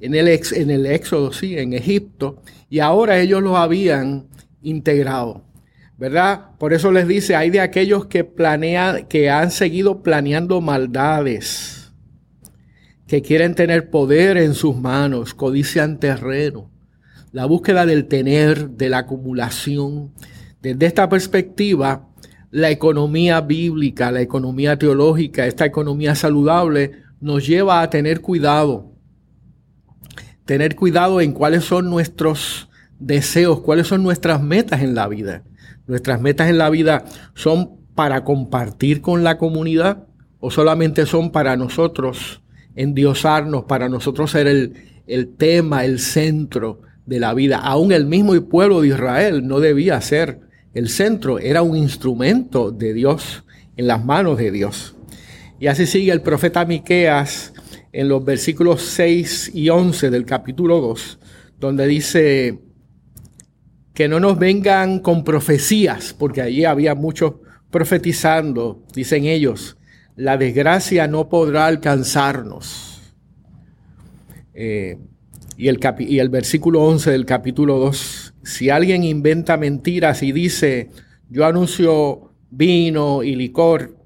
[0.00, 4.28] en el, ex, en el éxodo, sí, en Egipto, y ahora ellos lo habían
[4.62, 5.44] integrado.
[5.98, 6.52] ¿Verdad?
[6.58, 11.79] Por eso les dice, hay de aquellos que planean, que han seguido planeando maldades
[13.10, 16.70] que quieren tener poder en sus manos, codician terreno,
[17.32, 20.12] la búsqueda del tener, de la acumulación.
[20.62, 22.06] Desde esta perspectiva,
[22.52, 28.92] la economía bíblica, la economía teológica, esta economía saludable, nos lleva a tener cuidado.
[30.44, 32.68] Tener cuidado en cuáles son nuestros
[33.00, 35.42] deseos, cuáles son nuestras metas en la vida.
[35.88, 40.06] Nuestras metas en la vida son para compartir con la comunidad
[40.38, 42.40] o solamente son para nosotros
[42.80, 44.74] endiosarnos, para nosotros ser el,
[45.06, 47.58] el tema, el centro de la vida.
[47.58, 50.40] Aún el mismo pueblo de Israel no debía ser
[50.72, 53.44] el centro, era un instrumento de Dios,
[53.76, 54.94] en las manos de Dios.
[55.58, 57.52] Y así sigue el profeta Miqueas
[57.92, 61.18] en los versículos 6 y 11 del capítulo 2,
[61.58, 62.60] donde dice
[63.94, 67.34] que no nos vengan con profecías, porque allí había muchos
[67.70, 69.76] profetizando, dicen ellos,
[70.16, 73.00] la desgracia no podrá alcanzarnos.
[74.54, 74.98] Eh,
[75.56, 80.90] y, el y el versículo 11 del capítulo 2, si alguien inventa mentiras y dice,
[81.28, 83.96] yo anuncio vino y licor,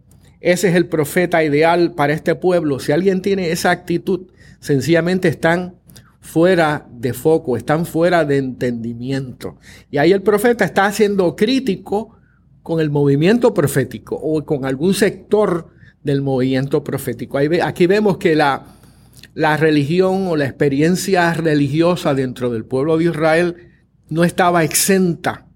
[0.40, 2.78] ese es el profeta ideal para este pueblo.
[2.78, 4.26] Si alguien tiene esa actitud,
[4.60, 5.76] sencillamente están
[6.20, 9.56] fuera de foco, están fuera de entendimiento.
[9.90, 12.18] Y ahí el profeta está siendo crítico
[12.62, 15.73] con el movimiento profético o con algún sector
[16.04, 17.38] del movimiento profético.
[17.38, 18.66] Aquí vemos que la,
[19.34, 23.56] la religión o la experiencia religiosa dentro del pueblo de Israel
[24.08, 25.46] no estaba exenta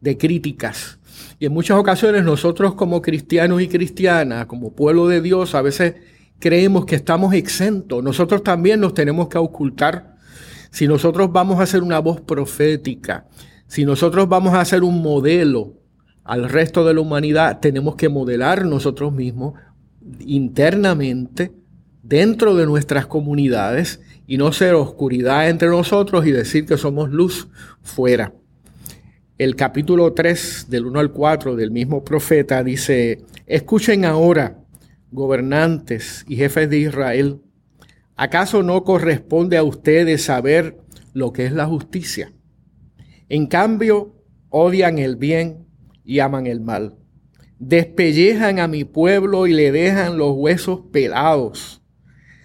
[0.00, 0.98] de críticas.
[1.38, 5.94] Y en muchas ocasiones nosotros como cristianos y cristianas, como pueblo de Dios, a veces
[6.40, 8.02] creemos que estamos exentos.
[8.02, 10.16] Nosotros también nos tenemos que ocultar.
[10.70, 13.28] Si nosotros vamos a ser una voz profética,
[13.68, 15.74] si nosotros vamos a ser un modelo
[16.24, 19.54] al resto de la humanidad, tenemos que modelar nosotros mismos
[20.20, 21.52] internamente
[22.02, 27.48] dentro de nuestras comunidades y no ser oscuridad entre nosotros y decir que somos luz
[27.82, 28.34] fuera.
[29.38, 34.60] El capítulo 3 del 1 al 4 del mismo profeta dice, escuchen ahora,
[35.10, 37.40] gobernantes y jefes de Israel,
[38.16, 40.78] ¿acaso no corresponde a ustedes saber
[41.12, 42.32] lo que es la justicia?
[43.28, 44.14] En cambio,
[44.50, 45.66] odian el bien
[46.04, 46.96] y aman el mal
[47.68, 51.82] despellejan a mi pueblo y le dejan los huesos pelados.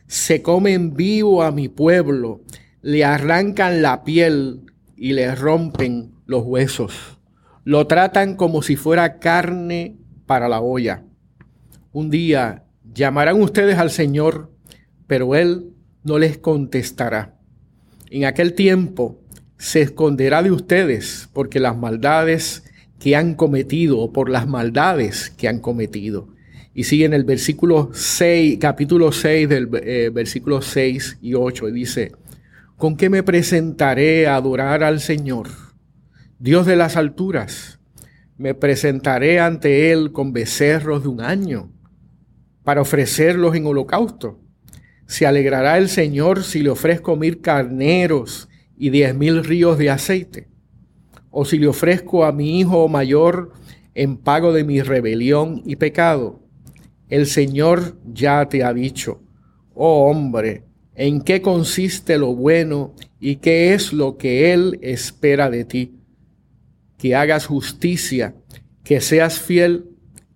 [0.07, 2.41] Se comen vivo a mi pueblo,
[2.81, 4.61] le arrancan la piel
[4.95, 7.19] y le rompen los huesos.
[7.63, 11.03] Lo tratan como si fuera carne para la olla.
[11.91, 14.51] Un día llamarán ustedes al Señor,
[15.05, 17.35] pero Él no les contestará.
[18.09, 19.19] En aquel tiempo
[19.57, 22.63] se esconderá de ustedes porque las maldades
[22.99, 26.27] que han cometido o por las maldades que han cometido.
[26.73, 31.71] Y sigue en el versículo 6, capítulo 6 del eh, versículo 6 y 8, y
[31.71, 32.11] dice,
[32.77, 35.47] ¿con qué me presentaré a adorar al Señor,
[36.37, 37.79] Dios de las alturas?
[38.37, 41.71] Me presentaré ante Él con becerros de un año
[42.63, 44.39] para ofrecerlos en holocausto.
[45.07, 50.48] ¿Se alegrará el Señor si le ofrezco mil carneros y diez mil ríos de aceite?
[51.31, 53.53] ¿O si le ofrezco a mi hijo mayor
[53.93, 56.39] en pago de mi rebelión y pecado?
[57.07, 59.21] El Señor ya te ha dicho,
[59.73, 60.63] oh hombre,
[60.95, 65.95] en qué consiste lo bueno y qué es lo que Él espera de ti.
[66.97, 68.35] Que hagas justicia,
[68.83, 69.85] que seas fiel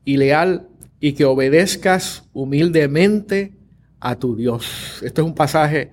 [0.05, 3.53] y leal y que obedezcas humildemente
[3.99, 5.01] a tu Dios.
[5.03, 5.91] Este es un pasaje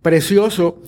[0.00, 0.82] precioso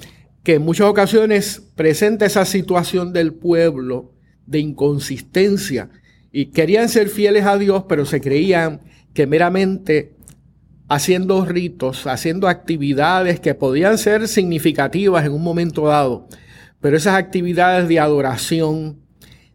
[0.49, 4.15] que en muchas ocasiones presenta esa situación del pueblo
[4.47, 5.91] de inconsistencia
[6.33, 8.81] y querían ser fieles a Dios, pero se creían
[9.13, 10.15] que meramente
[10.89, 16.29] haciendo ritos, haciendo actividades que podían ser significativas en un momento dado,
[16.81, 19.01] pero esas actividades de adoración,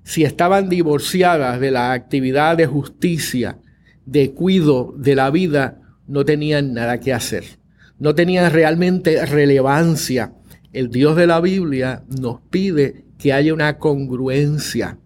[0.03, 3.57] si estaban divorciadas de la actividad de justicia,
[4.05, 7.45] de cuido de la vida, no tenían nada que hacer.
[7.97, 10.33] No tenían realmente relevancia.
[10.73, 14.97] El Dios de la Biblia nos pide que haya una congruencia,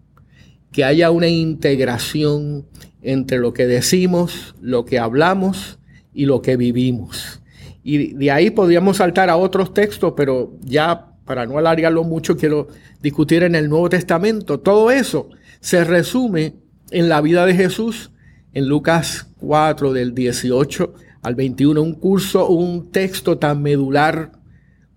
[0.72, 2.66] que haya una integración
[3.02, 5.78] entre lo que decimos, lo que hablamos
[6.12, 7.42] y lo que vivimos.
[7.84, 12.68] Y de ahí podríamos saltar a otros textos, pero ya para no alargarlo mucho, quiero
[13.02, 14.60] discutir en el Nuevo Testamento.
[14.60, 15.28] Todo eso
[15.60, 16.54] se resume
[16.90, 18.10] en la vida de Jesús
[18.54, 24.32] en Lucas 4 del 18 al 21, un curso, un texto tan medular.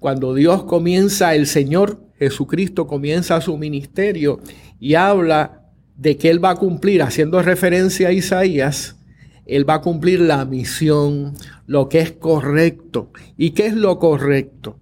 [0.02, 4.40] Cuando Dios comienza, el Señor Jesucristo comienza su ministerio
[4.80, 8.98] y habla de que Él va a cumplir, haciendo referencia a Isaías,
[9.46, 11.36] Él va a cumplir la misión,
[11.68, 13.12] lo que es correcto.
[13.38, 14.80] ¿Y qué es lo correcto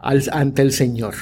[0.00, 1.14] ante el Señor?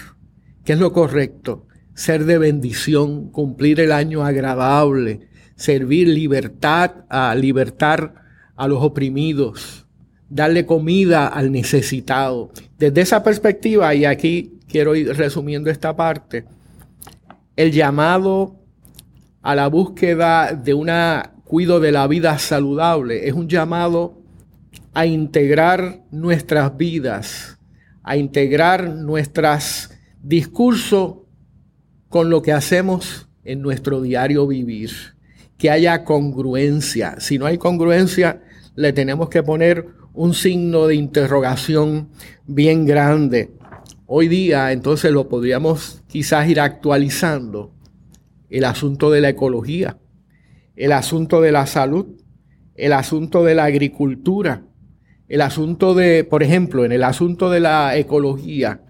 [0.64, 1.66] ¿Qué es lo correcto?
[1.92, 8.14] Ser de bendición, cumplir el año agradable, servir libertad, a libertar
[8.57, 9.86] a los oprimidos,
[10.29, 12.51] darle comida al necesitado.
[12.79, 16.45] Desde esa perspectiva, y aquí quiero ir resumiendo esta parte,
[17.57, 18.57] el llamado
[19.43, 20.91] a la búsqueda de un
[21.45, 23.29] cuido de la vida saludable.
[23.29, 24.21] Es un llamado
[24.93, 27.59] a integrar nuestras vidas,
[28.03, 29.91] a integrar nuestros
[30.23, 31.19] discursos
[32.09, 34.91] con lo que hacemos en nuestro diario vivir.
[35.57, 37.21] Que haya congruencia.
[37.21, 38.43] Si no hay congruencia,
[38.75, 42.09] le tenemos que poner un signo de interrogación
[42.46, 43.52] bien grande.
[44.07, 47.74] Hoy día entonces lo podríamos quizás ir actualizando
[48.48, 49.98] el asunto de la ecología,
[50.74, 52.07] el asunto de la salud,
[52.76, 54.62] el asunto de la agricultura,
[55.29, 58.81] el asunto de, por ejemplo, en el asunto de la ecología,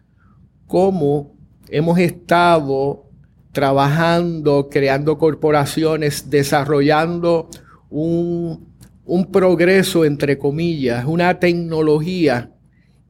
[0.69, 1.35] cómo
[1.71, 3.11] hemos estado
[3.51, 7.49] trabajando, creando corporaciones, desarrollando
[7.91, 8.76] un,
[9.07, 12.51] un progreso, entre comillas, una tecnología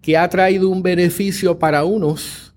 [0.02, 2.54] que ha traído un beneficio para unos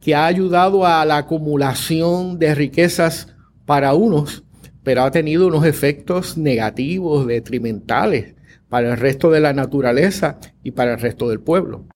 [0.00, 3.34] que ha ayudado a la acumulación de riquezas
[3.66, 4.44] para unos,
[4.82, 8.34] pero ha tenido unos efectos negativos, detrimentales
[8.68, 11.86] para el resto de la naturaleza y para el resto del pueblo.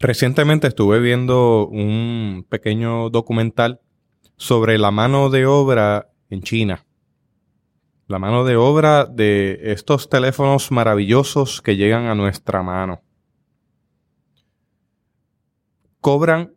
[0.00, 3.80] Recientemente estuve viendo un pequeño documental
[4.36, 6.87] sobre la mano de obra en China.
[8.08, 13.02] La mano de obra de estos teléfonos maravillosos que llegan a nuestra mano.
[16.00, 16.54] Cobran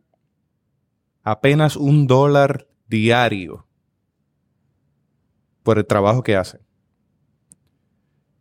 [1.22, 3.66] apenas un dólar diario
[5.62, 6.62] por el trabajo que hacen.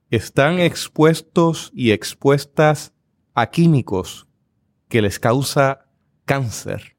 [0.09, 2.93] Están expuestos y expuestas
[3.33, 4.25] a químicos
[4.87, 5.85] que les causa
[6.23, 6.95] cáncer.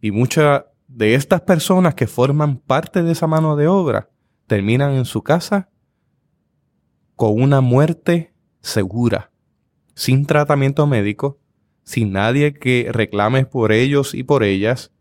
[0.00, 4.10] Y muchas de estas personas que forman parte de esa mano de obra
[4.48, 5.70] terminan en su casa
[7.14, 9.30] con una muerte segura,
[9.94, 11.38] sin tratamiento médico
[11.88, 14.92] sin nadie que reclame por ellos y por ellas.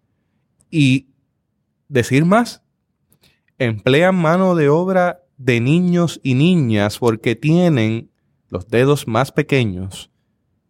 [0.71, 1.09] Y
[1.89, 2.63] decir más,
[3.57, 8.09] emplean mano de obra de niños y niñas porque tienen
[8.47, 10.11] los dedos más pequeños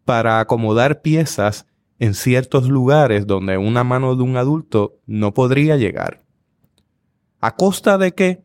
[0.05, 1.67] para acomodar piezas
[1.99, 6.23] en ciertos lugares donde una mano de un adulto no podría llegar.
[7.39, 8.43] ¿A costa de qué?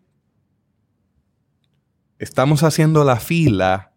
[2.22, 3.94] Estamos haciendo la fila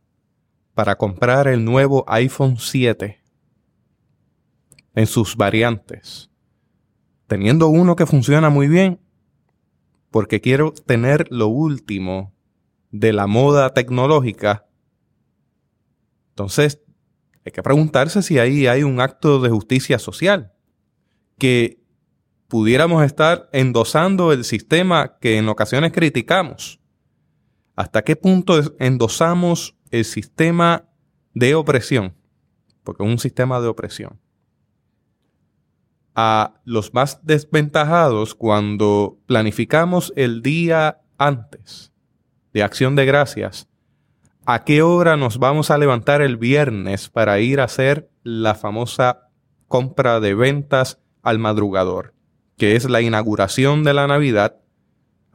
[0.74, 3.22] para comprar el nuevo iPhone 7
[4.96, 6.32] en sus variantes.
[7.28, 9.00] Teniendo uno que funciona muy bien,
[10.10, 12.34] porque quiero tener lo último
[12.90, 14.66] de la moda tecnológica.
[16.30, 16.82] Entonces,
[17.46, 20.52] hay que preguntarse si ahí hay un acto de justicia social,
[21.38, 21.80] que
[22.48, 26.80] pudiéramos estar endosando el sistema que en ocasiones criticamos.
[27.76, 30.86] ¿Hasta qué punto endosamos el sistema
[31.34, 32.16] de opresión,
[32.84, 34.20] porque es un sistema de opresión,
[36.16, 41.92] a los más desventajados cuando planificamos el día antes
[42.54, 43.68] de acción de gracias,
[44.46, 49.30] a qué hora nos vamos a levantar el viernes para ir a hacer la famosa
[49.68, 52.14] compra de ventas al madrugador,
[52.58, 54.62] que es la inauguración de la Navidad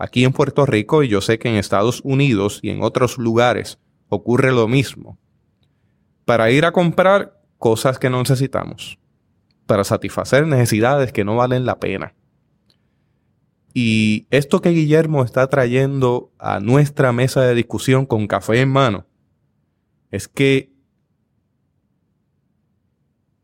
[0.00, 3.78] aquí en Puerto Rico y yo sé que en Estados Unidos y en otros lugares
[4.08, 5.18] ocurre lo mismo.
[6.24, 8.98] Para ir a comprar cosas que no necesitamos,
[9.66, 12.14] para satisfacer necesidades que no valen la pena.
[13.74, 19.06] Y esto que Guillermo está trayendo a nuestra mesa de discusión con café en mano
[20.10, 20.72] es que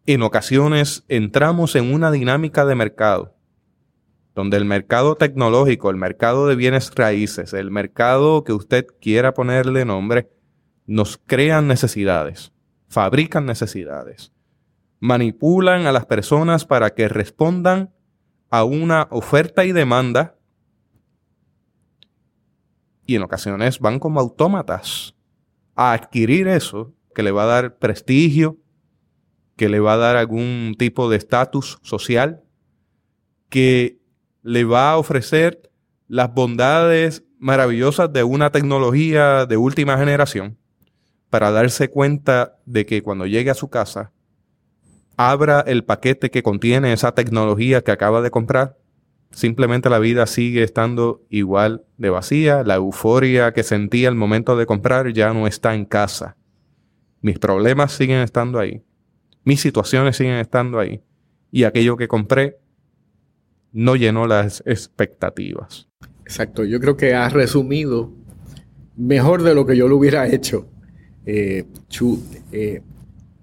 [0.06, 3.35] en ocasiones entramos en una dinámica de mercado
[4.36, 9.84] donde el mercado tecnológico, el mercado de bienes raíces, el mercado que usted quiera ponerle
[9.84, 10.30] nombre,
[10.86, 12.52] nos crean necesidades,
[12.86, 14.30] fabrican necesidades
[15.00, 17.92] manipulan a las personas para que respondan
[18.50, 20.36] a una oferta y demanda
[23.04, 25.14] y en ocasiones van como autómatas
[25.74, 28.58] a adquirir eso que le va a dar prestigio,
[29.56, 32.42] que le va a dar algún tipo de estatus social,
[33.48, 34.00] que
[34.46, 35.72] le va a ofrecer
[36.06, 40.56] las bondades maravillosas de una tecnología de última generación
[41.30, 44.12] para darse cuenta de que cuando llegue a su casa
[45.16, 48.78] abra el paquete que contiene esa tecnología que acaba de comprar,
[49.32, 54.66] simplemente la vida sigue estando igual de vacía, la euforia que sentía al momento de
[54.66, 56.36] comprar ya no está en casa.
[57.20, 58.80] Mis problemas siguen estando ahí,
[59.42, 61.02] mis situaciones siguen estando ahí,
[61.50, 62.58] y aquello que compré
[63.72, 65.88] no llenó las expectativas.
[66.24, 68.12] Exacto, yo creo que has resumido
[68.96, 70.68] mejor de lo que yo lo hubiera hecho.
[71.24, 71.64] Eh,
[72.52, 72.82] eh,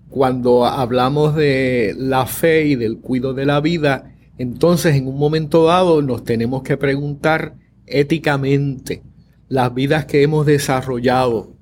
[0.09, 5.65] cuando hablamos de la fe y del cuidado de la vida, entonces en un momento
[5.65, 7.55] dado nos tenemos que preguntar
[7.85, 9.03] éticamente
[9.49, 11.53] las vidas que hemos desarrollado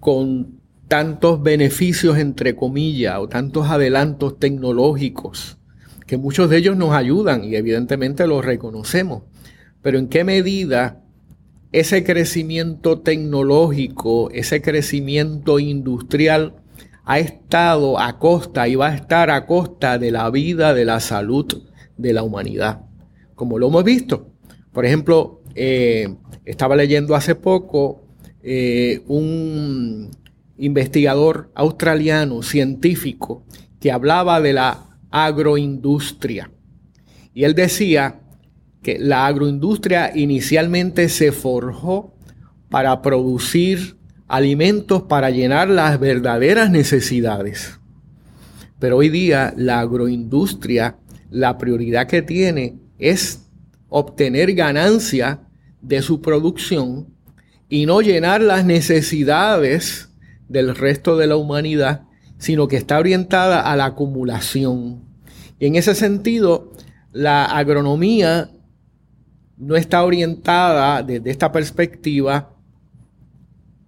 [0.00, 0.58] con
[0.88, 5.57] tantos beneficios entre comillas o tantos adelantos tecnológicos,
[6.08, 9.22] que muchos de ellos nos ayudan y evidentemente los reconocemos,
[9.82, 11.04] pero en qué medida
[11.70, 16.54] ese crecimiento tecnológico, ese crecimiento industrial,
[17.04, 20.98] ha estado a costa y va a estar a costa de la vida, de la
[21.00, 21.46] salud
[21.98, 22.86] de la humanidad.
[23.34, 24.30] Como lo hemos visto.
[24.72, 28.02] Por ejemplo, eh, estaba leyendo hace poco
[28.42, 30.10] eh, un
[30.56, 33.44] investigador australiano, científico,
[33.78, 36.50] que hablaba de la agroindustria.
[37.34, 38.20] Y él decía
[38.82, 42.14] que la agroindustria inicialmente se forjó
[42.68, 43.96] para producir
[44.28, 47.78] alimentos para llenar las verdaderas necesidades.
[48.78, 50.96] Pero hoy día la agroindustria,
[51.30, 53.46] la prioridad que tiene es
[53.88, 55.40] obtener ganancia
[55.80, 57.08] de su producción
[57.68, 60.10] y no llenar las necesidades
[60.48, 62.02] del resto de la humanidad,
[62.38, 65.02] sino que está orientada a la acumulación.
[65.58, 66.72] Y en ese sentido,
[67.12, 68.50] la agronomía
[69.56, 72.50] no está orientada desde esta perspectiva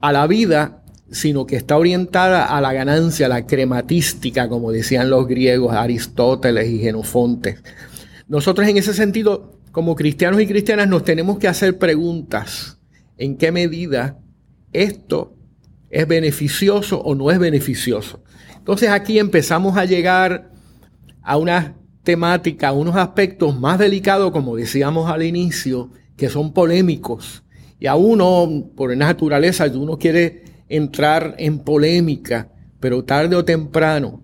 [0.00, 5.10] a la vida, sino que está orientada a la ganancia, a la crematística, como decían
[5.10, 7.58] los griegos, Aristóteles y Genofonte.
[8.26, 12.78] Nosotros en ese sentido, como cristianos y cristianas, nos tenemos que hacer preguntas.
[13.16, 14.18] ¿En qué medida
[14.72, 15.34] esto
[15.90, 18.22] es beneficioso o no es beneficioso?
[18.56, 20.52] Entonces aquí empezamos a llegar
[21.22, 27.42] a una temática, a unos aspectos más delicados, como decíamos al inicio, que son polémicos
[27.80, 34.22] y a uno, por naturaleza, uno quiere entrar en polémica, pero tarde o temprano,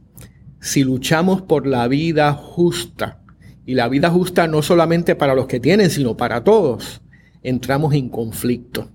[0.60, 3.22] si luchamos por la vida justa,
[3.64, 7.00] y la vida justa no solamente para los que tienen, sino para todos,
[7.42, 8.90] entramos en conflicto.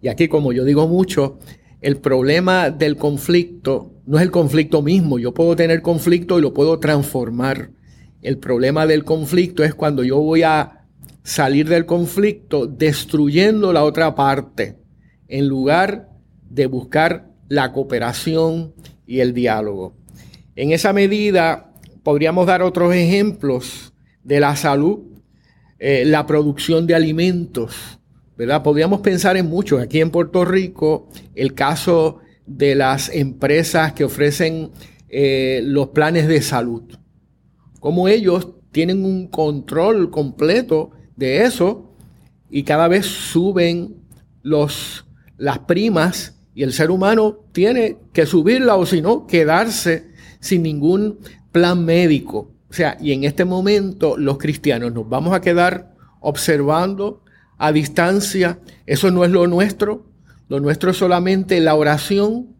[0.00, 1.38] Y aquí, como yo digo mucho,
[1.82, 5.18] el problema del conflicto no es el conflicto mismo.
[5.18, 7.70] Yo puedo tener conflicto y lo puedo transformar.
[8.22, 10.86] El problema del conflicto es cuando yo voy a
[11.24, 14.78] salir del conflicto destruyendo la otra parte,
[15.28, 16.08] en lugar
[16.48, 18.74] de buscar la cooperación
[19.06, 19.96] y el diálogo.
[20.54, 21.72] En esa medida,
[22.02, 25.00] podríamos dar otros ejemplos de la salud,
[25.78, 27.98] eh, la producción de alimentos,
[28.62, 29.80] Podríamos pensar en muchos.
[29.80, 34.70] Aquí en Puerto Rico, el caso de las empresas que ofrecen
[35.08, 36.82] eh, los planes de salud.
[37.80, 41.94] Como ellos tienen un control completo de eso
[42.50, 43.96] y cada vez suben
[44.42, 45.04] los,
[45.36, 51.18] las primas Y el ser humano tiene que subirla o si no, quedarse sin ningún
[51.50, 52.50] plan médico.
[52.68, 57.22] O sea, y en este momento los cristianos nos vamos a quedar observando
[57.62, 58.58] a distancia.
[58.86, 60.04] Eso no es lo nuestro.
[60.48, 62.56] Lo nuestro es solamente la oración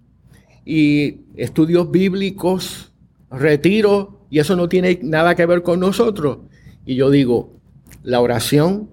[0.64, 2.92] y estudios bíblicos,
[3.28, 6.38] retiro, y eso no tiene nada que ver con nosotros.
[6.86, 7.58] Y yo digo,
[8.04, 8.90] la oración,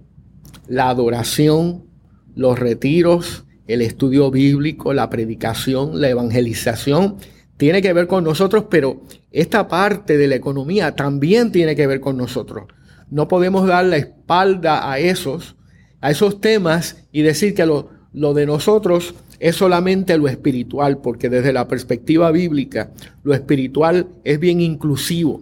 [0.68, 1.86] la adoración,
[2.36, 7.18] los retiros, el estudio bíblico, la predicación, la evangelización,
[7.58, 12.00] tiene que ver con nosotros, pero esta parte de la economía también tiene que ver
[12.00, 12.66] con nosotros.
[13.12, 15.56] No podemos dar la espalda a esos,
[16.02, 21.54] a esos temas y decir que lo, de nosotros es solamente lo espiritual, porque desde
[21.54, 22.92] la perspectiva bíblica,
[23.24, 25.42] lo espiritual es bien inclusivo.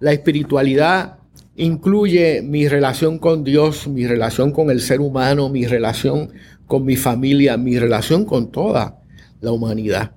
[0.00, 1.18] La espiritualidad
[1.56, 6.30] incluye mi relación con Dios, mi relación con el ser humano, mi relación
[6.66, 9.02] con mi familia, mi relación con toda
[9.40, 10.12] la humanidad.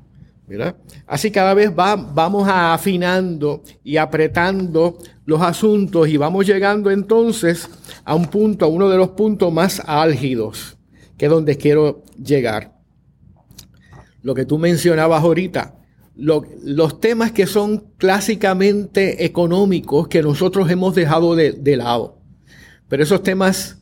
[1.08, 7.70] Así cada vez va, vamos afinando y apretando los asuntos y vamos llegando entonces
[8.04, 10.78] a un punto, a uno de los puntos más álgidos,
[11.18, 12.80] que es donde quiero llegar.
[14.22, 15.76] Lo que tú mencionabas ahorita,
[16.16, 22.22] los temas que son clásicamente económicos que nosotros hemos dejado de lado.
[22.88, 23.80] Pero esos temas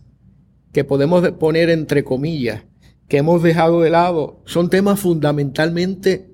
[0.72, 2.64] que podemos poner entre comillas,
[3.08, 6.34] que hemos dejado de lado, son temas fundamentalmente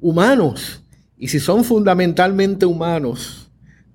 [0.00, 0.82] humanos.
[1.16, 3.47] Y si son fundamentalmente humanos,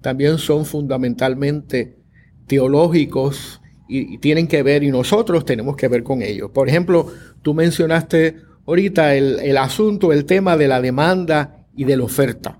[0.03, 1.97] también son fundamentalmente
[2.45, 6.51] teológicos y, tienen que ver, y nosotros tenemos que ver con ellos.
[6.51, 7.07] Por ejemplo,
[7.41, 8.35] tú mencionaste
[8.67, 12.59] ahorita el, el asunto, el tema de la demanda y de la oferta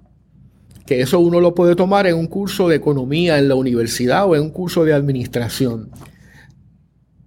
[0.86, 4.36] que eso uno lo puede tomar en un curso de economía en la universidad o
[4.36, 5.89] en un curso de administración.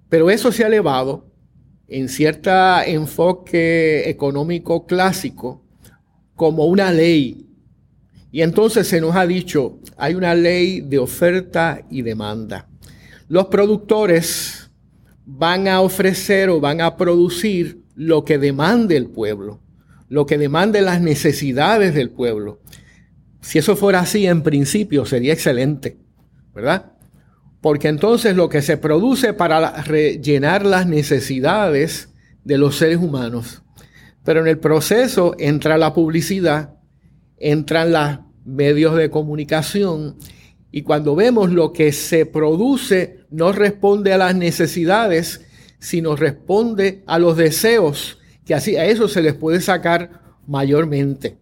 [0.09, 1.33] Pero eso se ha elevado
[1.89, 2.51] en cierto
[2.85, 5.65] enfoque económico clásico
[6.35, 7.46] como una ley.
[8.31, 12.69] Y entonces se nos ha dicho, hay una ley de oferta y demanda.
[13.29, 14.71] Los productores
[15.25, 19.61] van a ofrecer o van a producir lo que demande el pueblo,
[20.09, 22.61] lo que demande las necesidades del pueblo.
[23.41, 25.97] Si eso fuera así en principio sería excelente,
[26.55, 26.97] ¿verdad?
[27.67, 32.11] porque entonces lo que se produce para rellenar las necesidades
[32.45, 33.65] de los seres humanos,
[34.25, 36.76] pero en el proceso entra la publicidad,
[37.39, 40.17] entran los medios de comunicación
[40.71, 45.41] y cuando vemos lo que se produce no responde a las necesidades,
[45.79, 51.39] sino responde a los deseos, que así a eso se les puede sacar mayormente.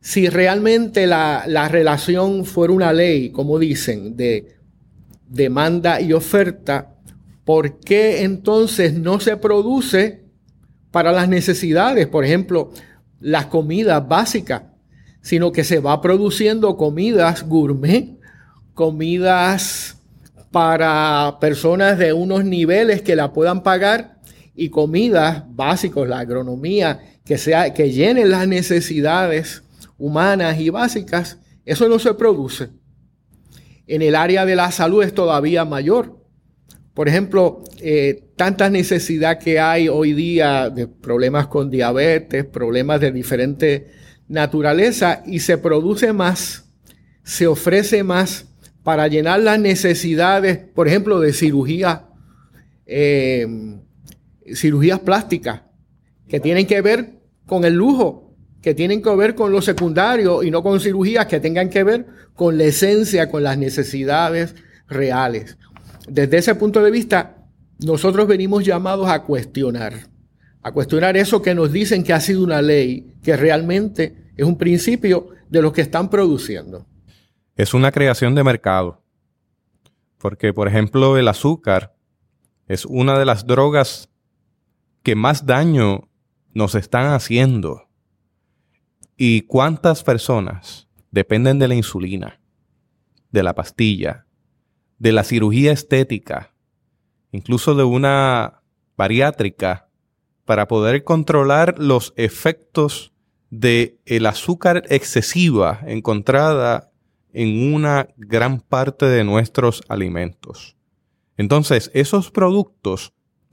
[0.00, 4.56] Si realmente la, la relación fuera una ley, como dicen, de
[5.26, 6.96] demanda y oferta,
[7.44, 10.24] ¿por qué entonces no se produce
[10.90, 12.06] para las necesidades?
[12.06, 12.72] Por ejemplo,
[13.20, 14.64] las comidas básicas,
[15.26, 18.16] sino que se va produciendo comidas gourmet,
[18.74, 19.96] comidas
[20.52, 24.20] para personas de unos niveles que la puedan pagar
[24.54, 29.64] y comidas básicas, la agronomía, que, sea, que llenen las necesidades
[29.98, 32.68] humanas y básicas, eso no se produce.
[33.88, 36.20] En el área de la salud es todavía mayor.
[36.94, 43.10] Por ejemplo, eh, tanta necesidad que hay hoy día de problemas con diabetes, problemas de
[43.10, 46.64] diferente naturaleza y se produce más,
[47.22, 48.46] se ofrece más
[48.82, 52.06] para llenar las necesidades, por ejemplo, de cirugía,
[52.86, 53.46] eh,
[54.54, 55.62] cirugías plásticas,
[56.28, 60.50] que tienen que ver con el lujo, que tienen que ver con lo secundario y
[60.50, 64.54] no con cirugías que tengan que ver con la esencia, con las necesidades
[64.88, 65.56] reales.
[66.08, 67.36] Desde ese punto de vista,
[67.78, 70.08] nosotros venimos llamados a cuestionar,
[70.66, 74.58] a cuestionar eso que nos dicen que ha sido una ley, que realmente es un
[74.58, 76.84] principio de lo que están produciendo.
[77.54, 79.00] Es una creación de mercado.
[80.18, 81.94] Porque, por ejemplo, el azúcar
[82.66, 84.10] es una de las drogas
[85.04, 86.08] que más daño
[86.52, 87.86] nos están haciendo
[89.16, 92.40] ¿Y cuántas personas dependen de la insulina,
[93.30, 94.26] de la pastilla,
[94.98, 96.52] de la cirugía estética,
[97.30, 98.62] incluso de una
[98.96, 99.85] bariátrica,
[100.46, 103.12] para poder controlar los efectos
[103.50, 106.90] de el azúcar excesiva encontrada
[107.32, 110.76] en una gran parte de nuestros alimentos.
[111.36, 113.12] Entonces, esos productos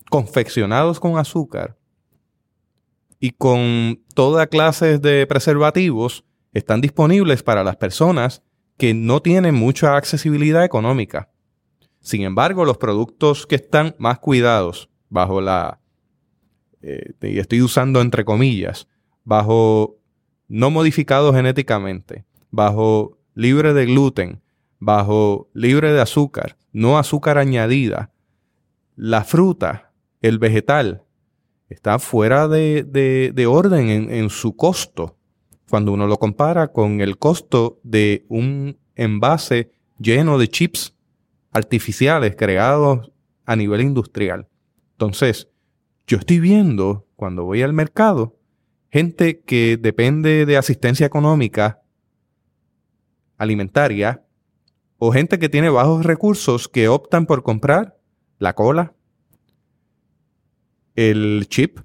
[0.09, 1.77] confeccionados con azúcar
[3.19, 6.23] y con toda clase de preservativos
[6.53, 8.43] están disponibles para las personas
[8.77, 11.29] que no tienen mucha accesibilidad económica.
[11.99, 15.79] Sin embargo, los productos que están más cuidados bajo la
[16.83, 18.87] eh, y estoy usando entre comillas,
[19.23, 19.97] bajo
[20.47, 24.41] no modificado genéticamente, bajo libre de gluten,
[24.79, 28.11] bajo libre de azúcar, no azúcar añadida,
[28.95, 31.03] la fruta, el vegetal,
[31.69, 35.17] está fuera de, orden en, en su costo
[35.69, 40.93] cuando uno lo compara con el costo de un envase lleno de chips
[41.51, 43.11] artificiales creados
[43.45, 44.47] a nivel industrial.
[44.91, 45.49] Entonces,
[46.07, 48.37] yo estoy viendo cuando voy al mercado
[48.93, 51.81] gente que depende de asistencia económica
[53.37, 54.23] alimentaria
[54.99, 57.97] o gente que tiene bajos recursos que optan por comprar
[58.37, 58.93] la cola,
[60.95, 61.79] el chip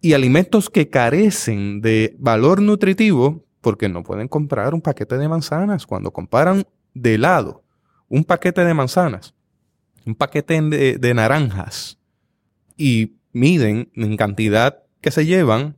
[0.00, 5.86] y alimentos que carecen de valor nutritivo porque no pueden comprar un paquete de manzanas.
[5.86, 6.64] Cuando comparan
[6.94, 7.62] de lado
[8.08, 9.36] un paquete de manzanas,
[10.04, 11.99] un paquete de, de naranjas
[12.80, 15.76] y miden en cantidad que se llevan,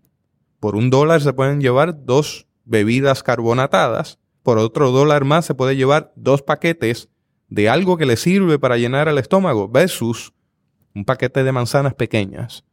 [0.61, 5.74] por un dólar se pueden llevar dos bebidas carbonatadas, por otro dólar más se puede
[5.74, 7.09] llevar dos paquetes
[7.48, 10.32] de algo que le sirve para llenar el estómago versus
[10.94, 12.64] un paquete de manzanas pequeñas.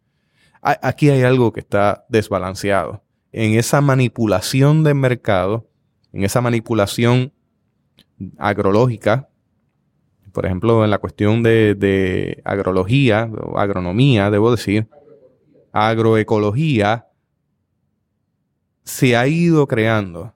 [0.61, 3.01] Aquí hay algo que está desbalanceado.
[3.31, 5.67] En esa manipulación del mercado,
[6.13, 7.33] en esa manipulación
[8.37, 9.28] agrológica,
[10.31, 14.87] por ejemplo, en la cuestión de, de agrología, o agronomía, debo decir,
[15.71, 17.07] agroecología,
[18.83, 20.33] se ha ido creando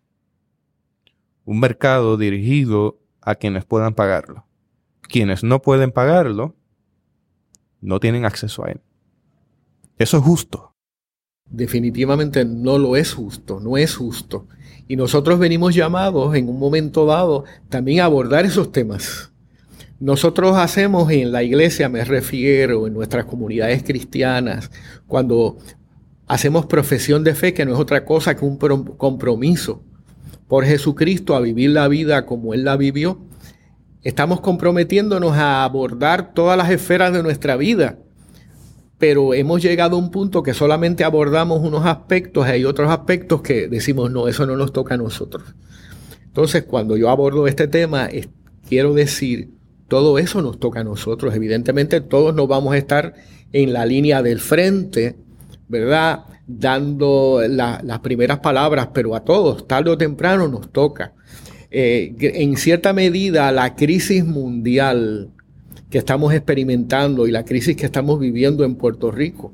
[1.45, 4.45] un mercado dirigido a quienes puedan pagarlo.
[5.01, 6.55] Quienes no pueden pagarlo,
[7.81, 8.81] no tienen acceso a él.
[9.97, 10.73] Eso es justo.
[11.49, 14.47] Definitivamente no lo es justo, no es justo.
[14.87, 19.32] Y nosotros venimos llamados en un momento dado también a abordar esos temas.
[20.03, 24.69] Nosotros hacemos en la iglesia, me refiero, en nuestras comunidades cristianas,
[25.07, 25.59] cuando
[26.27, 29.81] hacemos profesión de fe, que no es otra cosa que un compromiso
[30.49, 33.21] por Jesucristo a vivir la vida como Él la vivió,
[34.01, 37.99] Estamos comprometiéndonos a abordar todas las esferas de nuestra vida,
[38.97, 43.41] pero hemos llegado a un punto que solamente abordamos unos aspectos y hay otros aspectos
[43.41, 45.55] que decimos, no, eso no nos toca a nosotros.
[46.25, 48.09] Entonces, cuando yo abordo este tema,
[48.67, 49.51] quiero decir,
[49.87, 51.35] todo eso nos toca a nosotros.
[51.35, 53.13] Evidentemente, todos nos vamos a estar
[53.51, 55.15] en la línea del frente,
[55.67, 56.25] ¿verdad?
[56.47, 61.13] Dando las primeras palabras, pero a todos, tarde o temprano, nos toca.
[61.71, 65.31] Eh, en cierta medida la crisis mundial
[65.89, 69.53] que estamos experimentando y la crisis que estamos viviendo en Puerto Rico,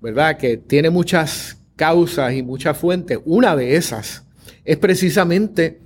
[0.00, 0.36] ¿verdad?
[0.36, 3.18] Que tiene muchas causas y muchas fuentes.
[3.24, 4.24] Una de esas
[4.64, 5.80] es precisamente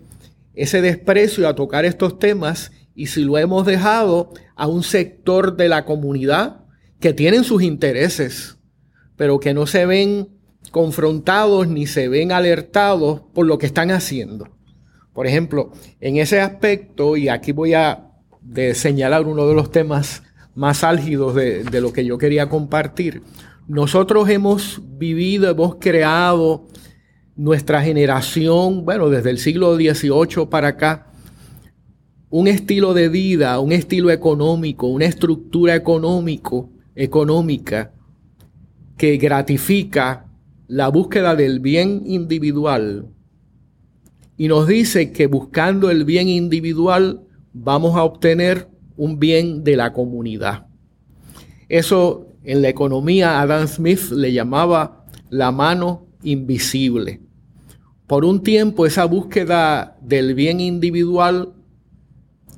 [0.55, 5.71] ese desprecio a tocar estos temas y si lo hemos dejado a un sector de
[5.71, 6.67] la comunidad
[7.01, 8.59] que tienen sus intereses,
[9.17, 10.29] pero que no se ven
[10.71, 14.51] confrontados ni se ven alertados por lo que están haciendo.
[15.15, 15.73] Por ejemplo,
[16.03, 18.11] en ese aspecto, y aquí voy a
[18.75, 20.23] señalar uno de los temas
[20.55, 23.23] más álgidos de, de lo que yo quería compartir,
[23.67, 26.67] nosotros hemos vivido, hemos creado
[27.35, 31.10] nuestra generación, bueno, desde el siglo XVIII para acá,
[32.31, 37.93] un estilo de vida, un estilo económico, una estructura económico, económica
[38.97, 40.27] que gratifica
[40.69, 43.09] la búsqueda del bien individual
[44.37, 47.21] y nos dice que buscando el bien individual
[47.53, 50.67] vamos a obtener un bien de la comunidad.
[51.69, 57.21] Eso en la economía Adam Smith le llamaba la mano invisible.
[58.07, 61.53] Por un tiempo esa búsqueda del bien individual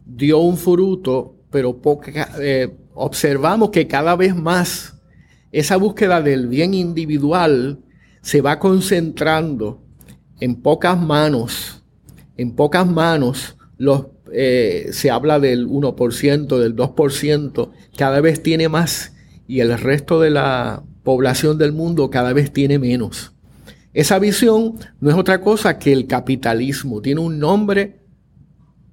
[0.04, 1.80] dio un fruto, pero
[2.40, 4.94] eh, observamos que cada vez más
[5.52, 7.80] esa búsqueda del bien individual
[8.22, 9.82] se va concentrando
[10.40, 11.82] en pocas manos,
[12.36, 13.56] en pocas manos,
[14.32, 19.12] eh, se habla del 1%, del 2%, cada vez tiene más
[19.46, 23.32] y el resto de la población del mundo cada vez tiene menos.
[23.92, 28.00] Esa visión no es otra cosa que el capitalismo, tiene un nombre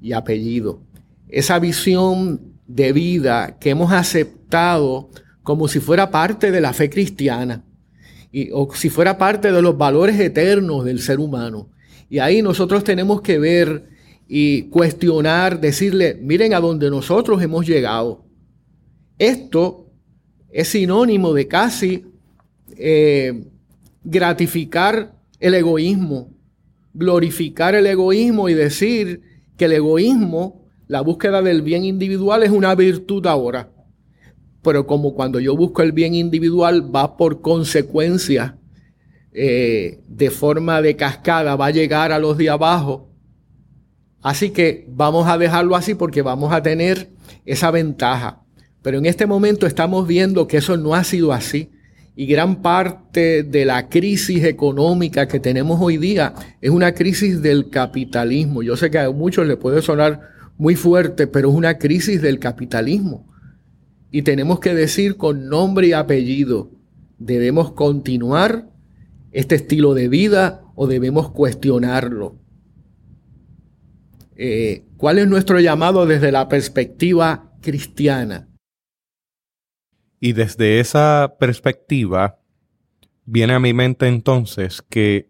[0.02, 0.82] y apellido.
[1.30, 5.10] Esa visión de vida que hemos aceptado
[5.44, 7.64] como si fuera parte de la fe cristiana
[8.54, 11.70] o si fuera parte de los valores eternos del ser humano.
[12.10, 13.90] Y ahí nosotros tenemos que ver
[14.28, 18.26] y cuestionar, decirle, miren a dónde nosotros hemos llegado.
[19.18, 19.88] Esto
[20.52, 22.06] es sinónimo de casi
[22.78, 23.46] eh,
[24.04, 26.30] gratificar el egoísmo,
[26.94, 29.22] glorificar el egoísmo y decir
[29.58, 30.59] que el egoísmo,
[30.90, 33.70] la búsqueda del bien individual es una virtud ahora.
[34.62, 38.58] pero como cuando yo busco el bien individual va por consecuencia
[39.32, 43.10] eh, de forma de cascada, va a llegar a los de abajo.
[44.22, 47.12] Así que vamos a dejarlo así porque vamos a tener
[47.46, 48.42] esa ventaja.
[48.82, 51.70] Pero en este momento estamos viendo que eso no ha sido así.
[52.16, 57.70] Y gran parte de la crisis económica que tenemos hoy día es una crisis del
[57.70, 58.62] capitalismo.
[58.62, 62.38] Yo sé que a muchos les puede sonar muy fuerte, pero es una crisis del
[62.38, 63.26] capitalismo.
[64.12, 66.70] Y tenemos que decir con nombre y apellido,
[67.18, 68.70] debemos continuar
[69.32, 72.36] este estilo de vida o debemos cuestionarlo.
[74.36, 78.50] Eh, ¿Cuál es nuestro llamado desde la perspectiva cristiana?
[80.20, 82.40] Y desde esa perspectiva
[83.24, 85.30] viene a mi mente entonces que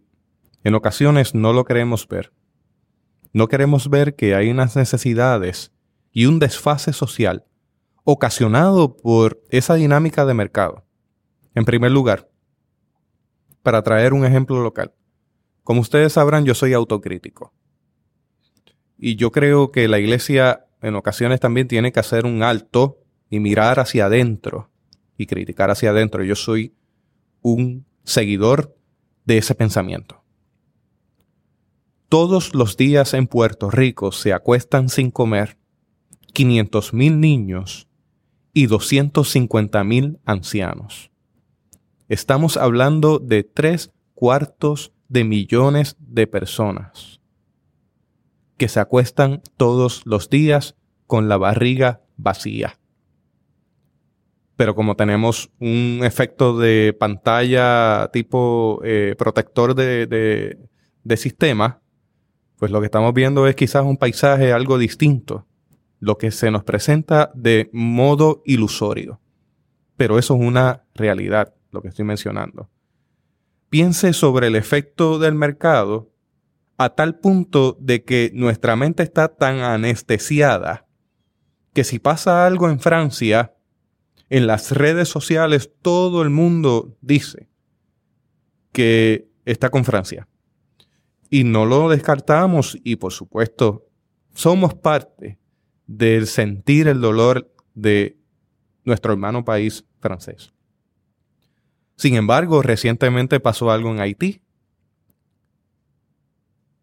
[0.64, 2.32] en ocasiones no lo queremos ver.
[3.34, 5.72] No queremos ver que hay unas necesidades
[6.12, 7.46] y un desfase social
[8.04, 10.86] ocasionado por esa dinámica de mercado.
[11.54, 12.30] En primer lugar,
[13.62, 14.94] para traer un ejemplo local.
[15.64, 17.54] Como ustedes sabrán, yo soy autocrítico.
[18.98, 22.98] Y yo creo que la iglesia en ocasiones también tiene que hacer un alto
[23.30, 24.72] y mirar hacia adentro
[25.18, 26.24] y criticar hacia adentro.
[26.24, 26.74] Yo soy
[27.42, 28.76] un seguidor
[29.26, 30.24] de ese pensamiento.
[32.10, 35.58] Todos los días en Puerto Rico se acuestan sin comer
[36.34, 37.88] 500 mil niños
[38.52, 41.12] y 250 mil ancianos.
[42.08, 47.22] Estamos hablando de tres cuartos de millones de personas
[48.58, 52.80] que se acuestan todos los días con la barriga vacía
[54.56, 60.06] pero como tenemos un efecto de pantalla tipo eh, protector de,
[61.04, 61.82] de sistema,
[62.60, 65.48] pues lo que estamos viendo es quizás un paisaje algo distinto,
[66.00, 69.22] lo que se nos presenta de modo ilusorio.
[69.96, 72.70] Pero eso es una realidad, lo que estoy mencionando.
[73.70, 76.12] Piense sobre el efecto del mercado
[76.78, 80.86] a tal punto de que nuestra mente está tan anestesiada
[81.74, 83.56] que si pasa algo en Francia,
[84.30, 87.48] en las redes sociales todo el mundo dice
[88.74, 90.28] que está con Francia.
[91.30, 93.86] Y no lo descartamos y por supuesto
[94.34, 95.40] somos parte
[95.86, 98.18] del sentir el dolor de
[98.84, 100.54] nuestro hermano país francés.
[101.96, 104.42] Sin embargo, recientemente pasó algo en Haití,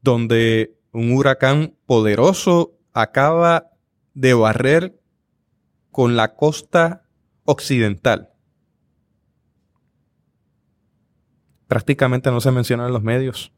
[0.02, 3.70] donde un huracán poderoso acaba
[4.14, 5.00] de barrer
[5.90, 7.06] con la costa
[7.44, 8.30] occidental.
[11.66, 13.55] Prácticamente no se menciona en los medios.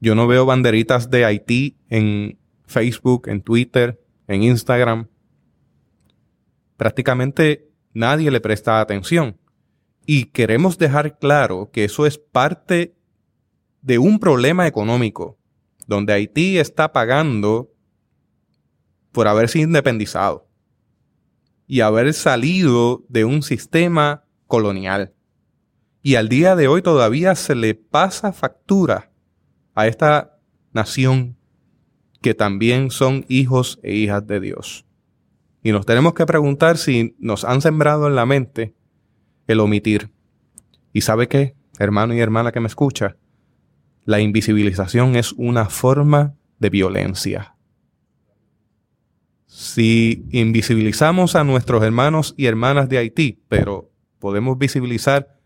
[0.00, 5.08] Yo no veo banderitas de Haití en Facebook, en Twitter, en Instagram.
[6.78, 9.38] Prácticamente nadie le presta atención.
[10.06, 12.96] Y queremos dejar claro que eso es parte
[13.82, 15.38] de un problema económico,
[15.86, 17.70] donde Haití está pagando
[19.12, 20.48] por haberse independizado
[21.66, 25.12] y haber salido de un sistema colonial.
[26.02, 29.09] Y al día de hoy todavía se le pasa factura
[29.80, 30.38] a esta
[30.72, 31.36] nación
[32.20, 34.84] que también son hijos e hijas de Dios.
[35.62, 38.74] Y nos tenemos que preguntar si nos han sembrado en la mente
[39.46, 40.10] el omitir.
[40.92, 43.16] ¿Y sabe qué, hermano y hermana que me escucha?
[44.04, 47.56] La invisibilización es una forma de violencia.
[49.46, 55.39] Si invisibilizamos a nuestros hermanos y hermanas de Haití, pero podemos visibilizar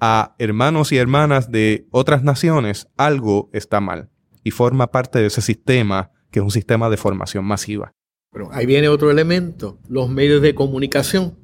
[0.00, 4.10] a hermanos y hermanas de otras naciones, algo está mal
[4.44, 7.92] y forma parte de ese sistema que es un sistema de formación masiva.
[8.32, 11.34] Pero ahí viene otro elemento, los medios de comunicación.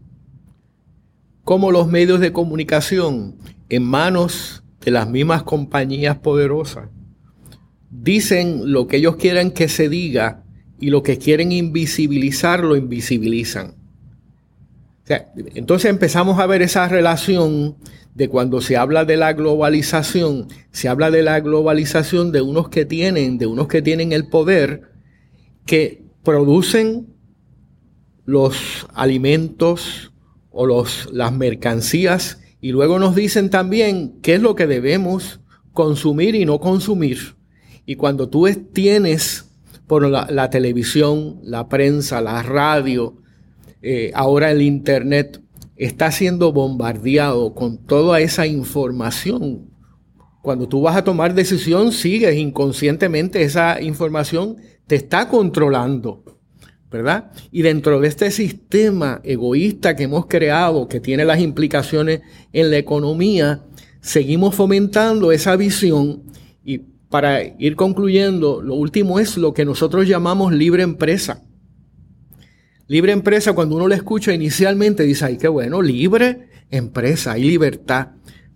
[1.45, 3.39] Como los medios de comunicación
[3.69, 6.89] en manos de las mismas compañías poderosas
[7.91, 10.45] dicen lo que ellos quieren que se diga
[10.79, 13.77] y lo que quieren invisibilizar lo invisibilizan.
[15.55, 17.77] entonces empezamos a ver esa relación
[18.15, 22.85] de cuando se habla de la globalización, se habla de la globalización de unos que
[22.85, 24.93] tienen, de unos que tienen el poder,
[25.65, 27.09] que producen
[28.25, 30.13] los alimentos
[30.51, 35.41] o los, las mercancías y luego nos dicen también qué es lo que debemos
[35.73, 37.35] consumir y no consumir.
[37.87, 39.51] Y cuando tú tienes
[39.89, 43.17] por la, televisión, la prensa, la radio,
[43.83, 45.41] eh, ahora el Internet,
[45.77, 49.71] está siendo bombardeado con toda esa información.
[50.43, 54.57] Cuando tú vas a tomar decisión, sigues inconscientemente esa información,
[54.87, 56.25] te está controlando.
[56.91, 57.33] ¿verdad?
[57.51, 62.21] Y dentro de este sistema egoísta que hemos creado, que tiene las implicaciones
[62.53, 63.63] en la economía,
[64.03, 66.25] seguimos fomentando esa visión
[66.65, 71.43] y para ir concluyendo, lo último es lo que nosotros llamamos libre empresa.
[72.89, 78.09] Libre empresa, cuando uno lo escucha inicialmente, dice, ay, qué bueno, libre empresa, hay libertad.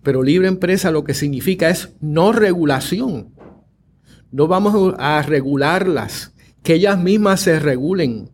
[0.03, 3.33] Pero libre empresa lo que significa es no regulación.
[4.31, 8.29] No vamos a regularlas, que ellas mismas se regulen.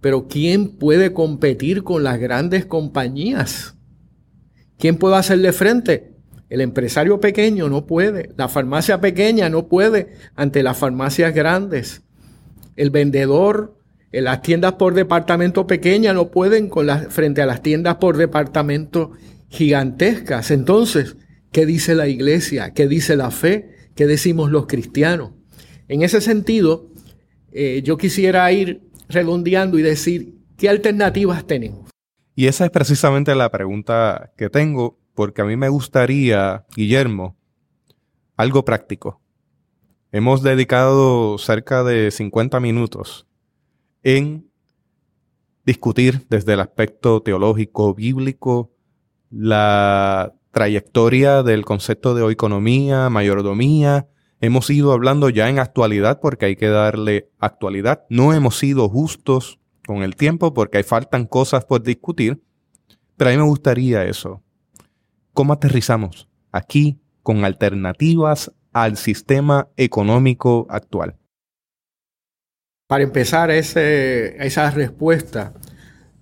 [0.00, 3.76] Pero ¿quién puede competir con las grandes compañías?
[4.78, 6.14] ¿Quién puede hacerle frente?
[6.48, 12.02] El empresario pequeño no puede, la farmacia pequeña no puede ante las farmacias grandes.
[12.76, 13.83] El vendedor en
[14.22, 19.12] las tiendas por departamento pequeñas no pueden con frente a las tiendas por departamento
[19.48, 20.50] gigantescas.
[20.50, 21.16] Entonces,
[21.50, 22.72] ¿qué dice la iglesia?
[22.72, 23.70] ¿Qué dice la fe?
[23.94, 25.32] ¿Qué decimos los cristianos?
[25.88, 26.90] En ese sentido,
[27.52, 31.90] eh, yo quisiera ir redondeando y decir, ¿qué alternativas tenemos?
[32.36, 37.36] Y esa es precisamente la pregunta que tengo, porque a mí me gustaría, Guillermo,
[38.36, 39.20] algo práctico.
[40.10, 43.26] Hemos dedicado cerca de 50 minutos
[44.04, 44.48] en
[45.64, 48.70] discutir desde el aspecto teológico, bíblico,
[49.30, 54.06] la trayectoria del concepto de oeconomía, mayordomía.
[54.40, 58.04] Hemos ido hablando ya en actualidad porque hay que darle actualidad.
[58.10, 62.42] No hemos sido justos con el tiempo porque hay faltan cosas por discutir.
[63.16, 64.42] Pero a mí me gustaría eso.
[65.32, 71.16] ¿Cómo aterrizamos aquí con alternativas al sistema económico actual?
[72.86, 75.54] Para empezar esa respuesta,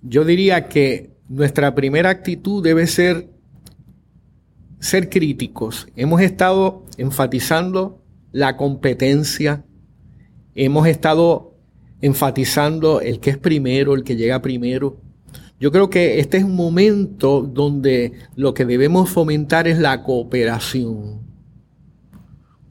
[0.01, 3.29] yo diría que nuestra primera actitud debe ser
[4.79, 5.87] ser críticos.
[5.97, 8.01] Hemos estado enfatizando
[8.31, 9.65] la competencia,
[10.55, 11.57] hemos estado
[11.99, 15.01] enfatizando el que es primero, el que llega primero.
[15.59, 21.22] Yo creo que este es un momento donde lo que debemos fomentar es la cooperación.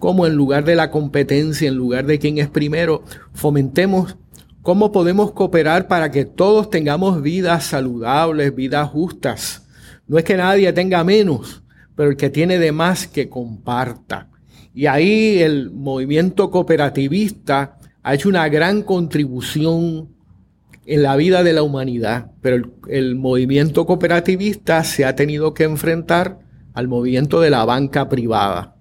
[0.02, 4.16] Como en lugar de la competencia, en lugar de quién es primero, fomentemos
[4.60, 9.68] cómo podemos cooperar para que todos tengamos vidas saludables, vidas justas.
[10.08, 11.62] No es que nadie tenga menos,
[11.94, 14.28] pero el que tiene de más que comparta.
[14.74, 20.08] Y ahí el movimiento cooperativista ha hecho una gran contribución
[20.84, 26.40] en la vida de la humanidad, pero el, movimiento cooperativista se ha tenido que enfrentar
[26.74, 28.74] al movimiento de la banca privada,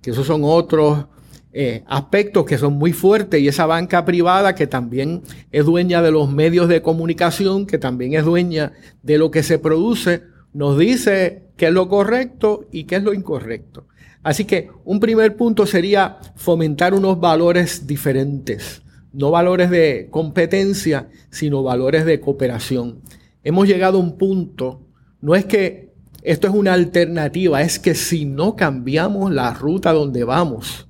[0.00, 1.06] que esos son otros
[1.52, 6.10] eh, aspectos que son muy fuertes y esa banca privada que también es dueña de
[6.10, 8.72] los medios de comunicación, que también es dueña
[9.02, 10.22] de lo que se produce,
[10.52, 13.86] nos dice qué es lo correcto y qué es lo incorrecto.
[14.22, 18.82] Así que un primer punto sería fomentar unos valores diferentes,
[19.12, 23.00] no valores de competencia, sino valores de cooperación.
[23.42, 24.82] Hemos llegado a un punto,
[25.20, 25.87] no es que
[26.22, 30.88] esto es una alternativa, es que si no cambiamos la ruta donde vamos,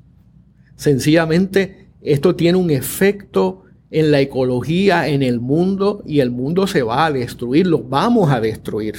[0.79, 6.85] Sencillamente, esto tiene un efecto en la ecología, en el mundo, y el mundo se
[6.85, 8.95] va a destruir, lo vamos a destruir.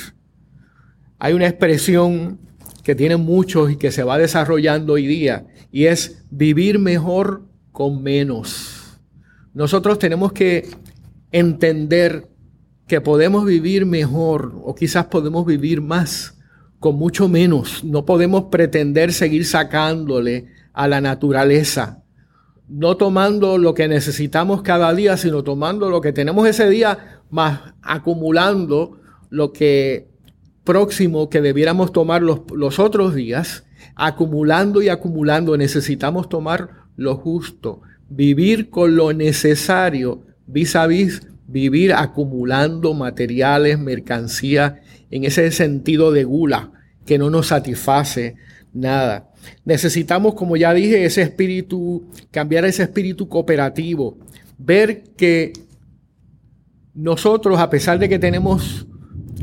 [1.20, 2.38] Hay una expresión
[2.84, 8.04] que tiene muchos y que se va desarrollando hoy día, y es vivir mejor con
[8.04, 9.00] menos.
[9.54, 10.68] Nosotros tenemos que
[11.32, 12.28] entender
[12.90, 16.36] que podemos vivir mejor o quizás podemos vivir más
[16.80, 17.84] con mucho menos.
[17.84, 22.04] No podemos pretender seguir sacándole a la naturaleza,
[22.68, 27.62] no tomando lo que necesitamos cada día, sino tomando lo que tenemos ese día, más
[27.84, 30.10] acumulando lo que
[30.64, 33.66] próximo que debiéramos tomar los, los otros días,
[33.96, 41.94] acumulando y acumulando, necesitamos tomar lo justo, vivir con lo necesario, vis a vis, vivir
[41.94, 44.82] acumulando materiales, mercancía,
[45.12, 46.72] en ese sentido de gula
[47.06, 48.36] que no nos satisface
[48.74, 49.32] nada.
[49.66, 54.18] Necesitamos, como ya dije, ese espíritu, cambiar ese espíritu cooperativo,
[54.58, 55.54] ver que
[56.94, 58.86] nosotros, a pesar de que tenemos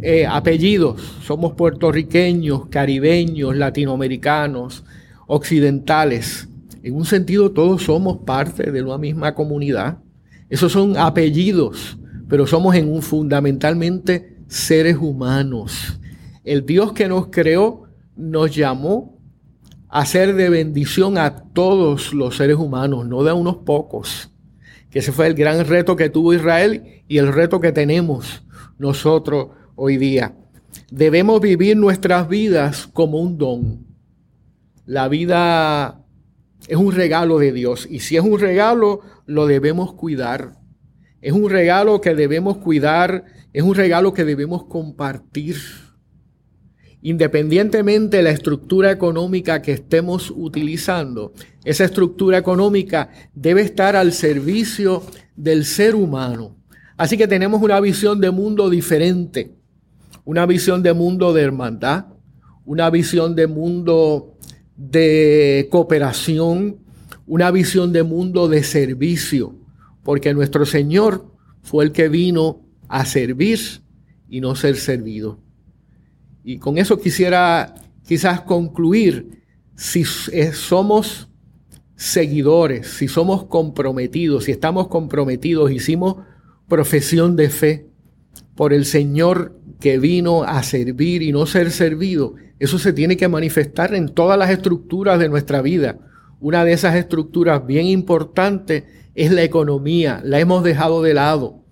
[0.02, 4.84] eh, apellidos, somos puertorriqueños, caribeños, latinoamericanos,
[5.26, 6.48] occidentales,
[6.82, 9.98] en un sentido todos somos parte de una misma comunidad.
[10.48, 15.98] Esos son apellidos, pero somos en un fundamentalmente seres humanos.
[16.44, 19.18] El Dios que nos creó nos llamó
[19.88, 24.30] hacer de bendición a todos los seres humanos, no de unos pocos.
[24.90, 28.44] Que ese fue el gran reto que tuvo Israel y el reto que tenemos
[28.78, 30.34] nosotros hoy día.
[30.90, 33.86] Debemos vivir nuestras vidas como un don.
[34.84, 36.05] La vida
[36.68, 40.58] es un regalo de Dios y si es un regalo, lo debemos cuidar.
[41.20, 45.56] Es un regalo que debemos cuidar, es un regalo que debemos compartir.
[47.02, 51.32] Independientemente de la estructura económica que estemos utilizando,
[51.64, 55.02] esa estructura económica debe estar al servicio
[55.36, 56.56] del ser humano.
[56.96, 59.54] Así que tenemos una visión de mundo diferente,
[60.24, 62.06] una visión de mundo de hermandad,
[62.64, 64.35] una visión de mundo
[64.76, 66.78] de cooperación,
[67.26, 69.54] una visión de mundo de servicio,
[70.02, 73.58] porque nuestro Señor fue el que vino a servir
[74.28, 75.40] y no ser servido.
[76.44, 77.74] Y con eso quisiera
[78.06, 79.42] quizás concluir,
[79.74, 81.28] si somos
[81.96, 86.16] seguidores, si somos comprometidos, si estamos comprometidos, hicimos
[86.68, 87.86] profesión de fe
[88.54, 93.28] por el Señor que vino a servir y no ser servido, eso se tiene que
[93.28, 95.98] manifestar en todas las estructuras de nuestra vida.
[96.40, 98.84] Una de esas estructuras bien importantes
[99.14, 100.20] es la economía.
[100.24, 101.64] La hemos dejado de lado,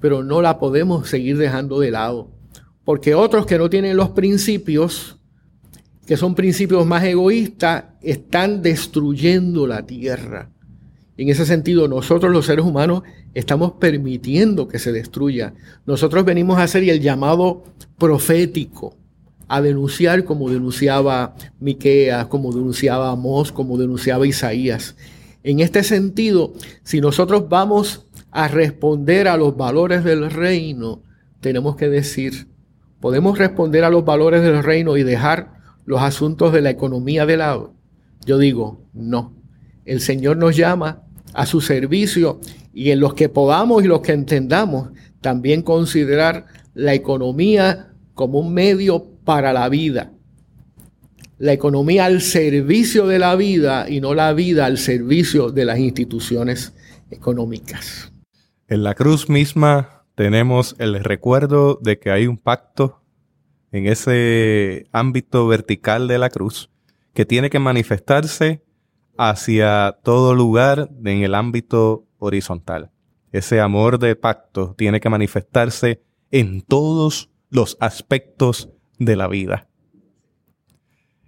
[0.00, 2.30] pero no la podemos seguir dejando de lado.
[2.84, 5.18] Porque otros que no tienen los principios,
[6.06, 10.50] que son principios más egoístas, están destruyendo la tierra.
[11.16, 13.02] En ese sentido, nosotros los seres humanos
[13.34, 15.54] estamos permitiendo que se destruya.
[15.86, 17.62] Nosotros venimos a hacer el llamado
[17.98, 18.96] profético,
[19.52, 24.94] a denunciar como denunciaba Miqueas, como denunciaba Amós, como denunciaba Isaías.
[25.42, 26.52] En este sentido,
[26.84, 31.02] si nosotros vamos a responder a los valores del reino,
[31.40, 32.46] tenemos que decir,
[33.00, 37.36] podemos responder a los valores del reino y dejar los asuntos de la economía de
[37.36, 37.74] lado.
[38.24, 39.34] Yo digo, no.
[39.84, 41.02] El Señor nos llama
[41.34, 42.38] a su servicio
[42.72, 44.90] y en los que podamos y los que entendamos,
[45.20, 50.12] también considerar la economía como un medio para la vida.
[51.38, 55.78] La economía al servicio de la vida y no la vida al servicio de las
[55.78, 56.74] instituciones
[57.10, 58.12] económicas.
[58.68, 63.02] En la cruz misma tenemos el recuerdo de que hay un pacto
[63.72, 66.70] en ese ámbito vertical de la cruz
[67.14, 68.62] que tiene que manifestarse
[69.16, 72.90] hacia todo lugar en el ámbito horizontal.
[73.32, 78.70] Ese amor de pacto tiene que manifestarse en todos los aspectos
[79.00, 79.66] de la vida.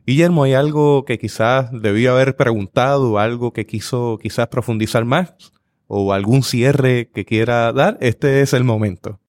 [0.06, 5.34] Guillermo, ¿hay algo que quizás debía haber preguntado, algo que quiso quizás profundizar más
[5.86, 7.98] o algún cierre que quiera dar?
[8.00, 9.20] Este es el momento.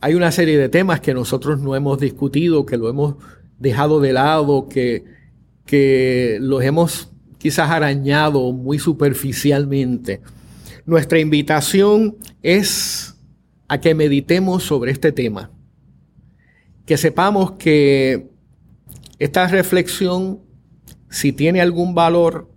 [0.00, 3.16] Hay una serie de temas que nosotros no hemos discutido, que lo hemos
[3.58, 5.04] dejado de lado, que,
[5.66, 10.20] que los hemos quizás arañado muy superficialmente.
[10.86, 13.16] Nuestra invitación es
[13.68, 15.50] a que meditemos sobre este tema,
[16.90, 18.26] que sepamos que
[19.20, 20.40] esta reflexión,
[21.08, 22.50] si tiene algún valor,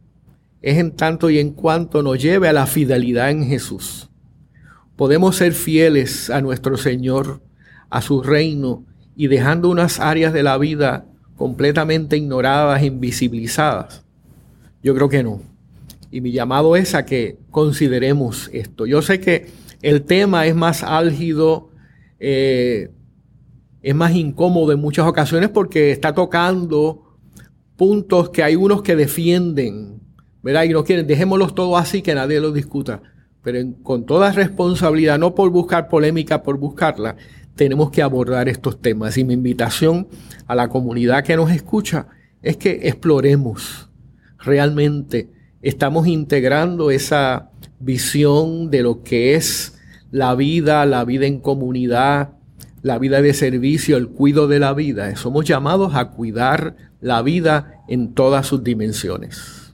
[0.64, 4.10] es en tanto y en cuanto nos lleve a la fidelidad en Jesús.
[4.96, 7.44] Podemos ser fieles a nuestro Señor,
[7.92, 11.06] a su reino, y dejando unas áreas de la vida
[11.36, 14.04] completamente ignoradas, invisibilizadas,
[14.82, 15.44] yo creo que no.
[16.10, 18.88] Y mi llamado es a que consideremos esto.
[18.88, 19.46] Yo sé que
[19.84, 21.70] el tema es más álgido,
[22.20, 22.90] eh,
[23.84, 27.18] es más incómodo en muchas ocasiones porque está tocando
[27.76, 30.00] puntos que hay unos que defienden,
[30.42, 30.64] ¿verdad?
[30.64, 33.02] Y no quieren, dejémoslos todos así, que nadie los discuta.
[33.44, 37.18] Pero con toda responsabilidad, no por buscar polémica, por buscarla,
[37.56, 39.18] tenemos que abordar estos temas.
[39.18, 40.08] Y mi invitación
[40.48, 42.08] a la comunidad que nos escucha
[42.42, 43.90] es que exploremos
[44.40, 45.30] realmente
[45.62, 49.78] estamos integrando esa visión de lo que es
[50.10, 52.34] la vida, la vida en comunidad,
[52.84, 55.16] la vida de servicio, el cuidado de la vida.
[55.16, 59.74] Somos llamados a cuidar la vida en todas sus dimensiones.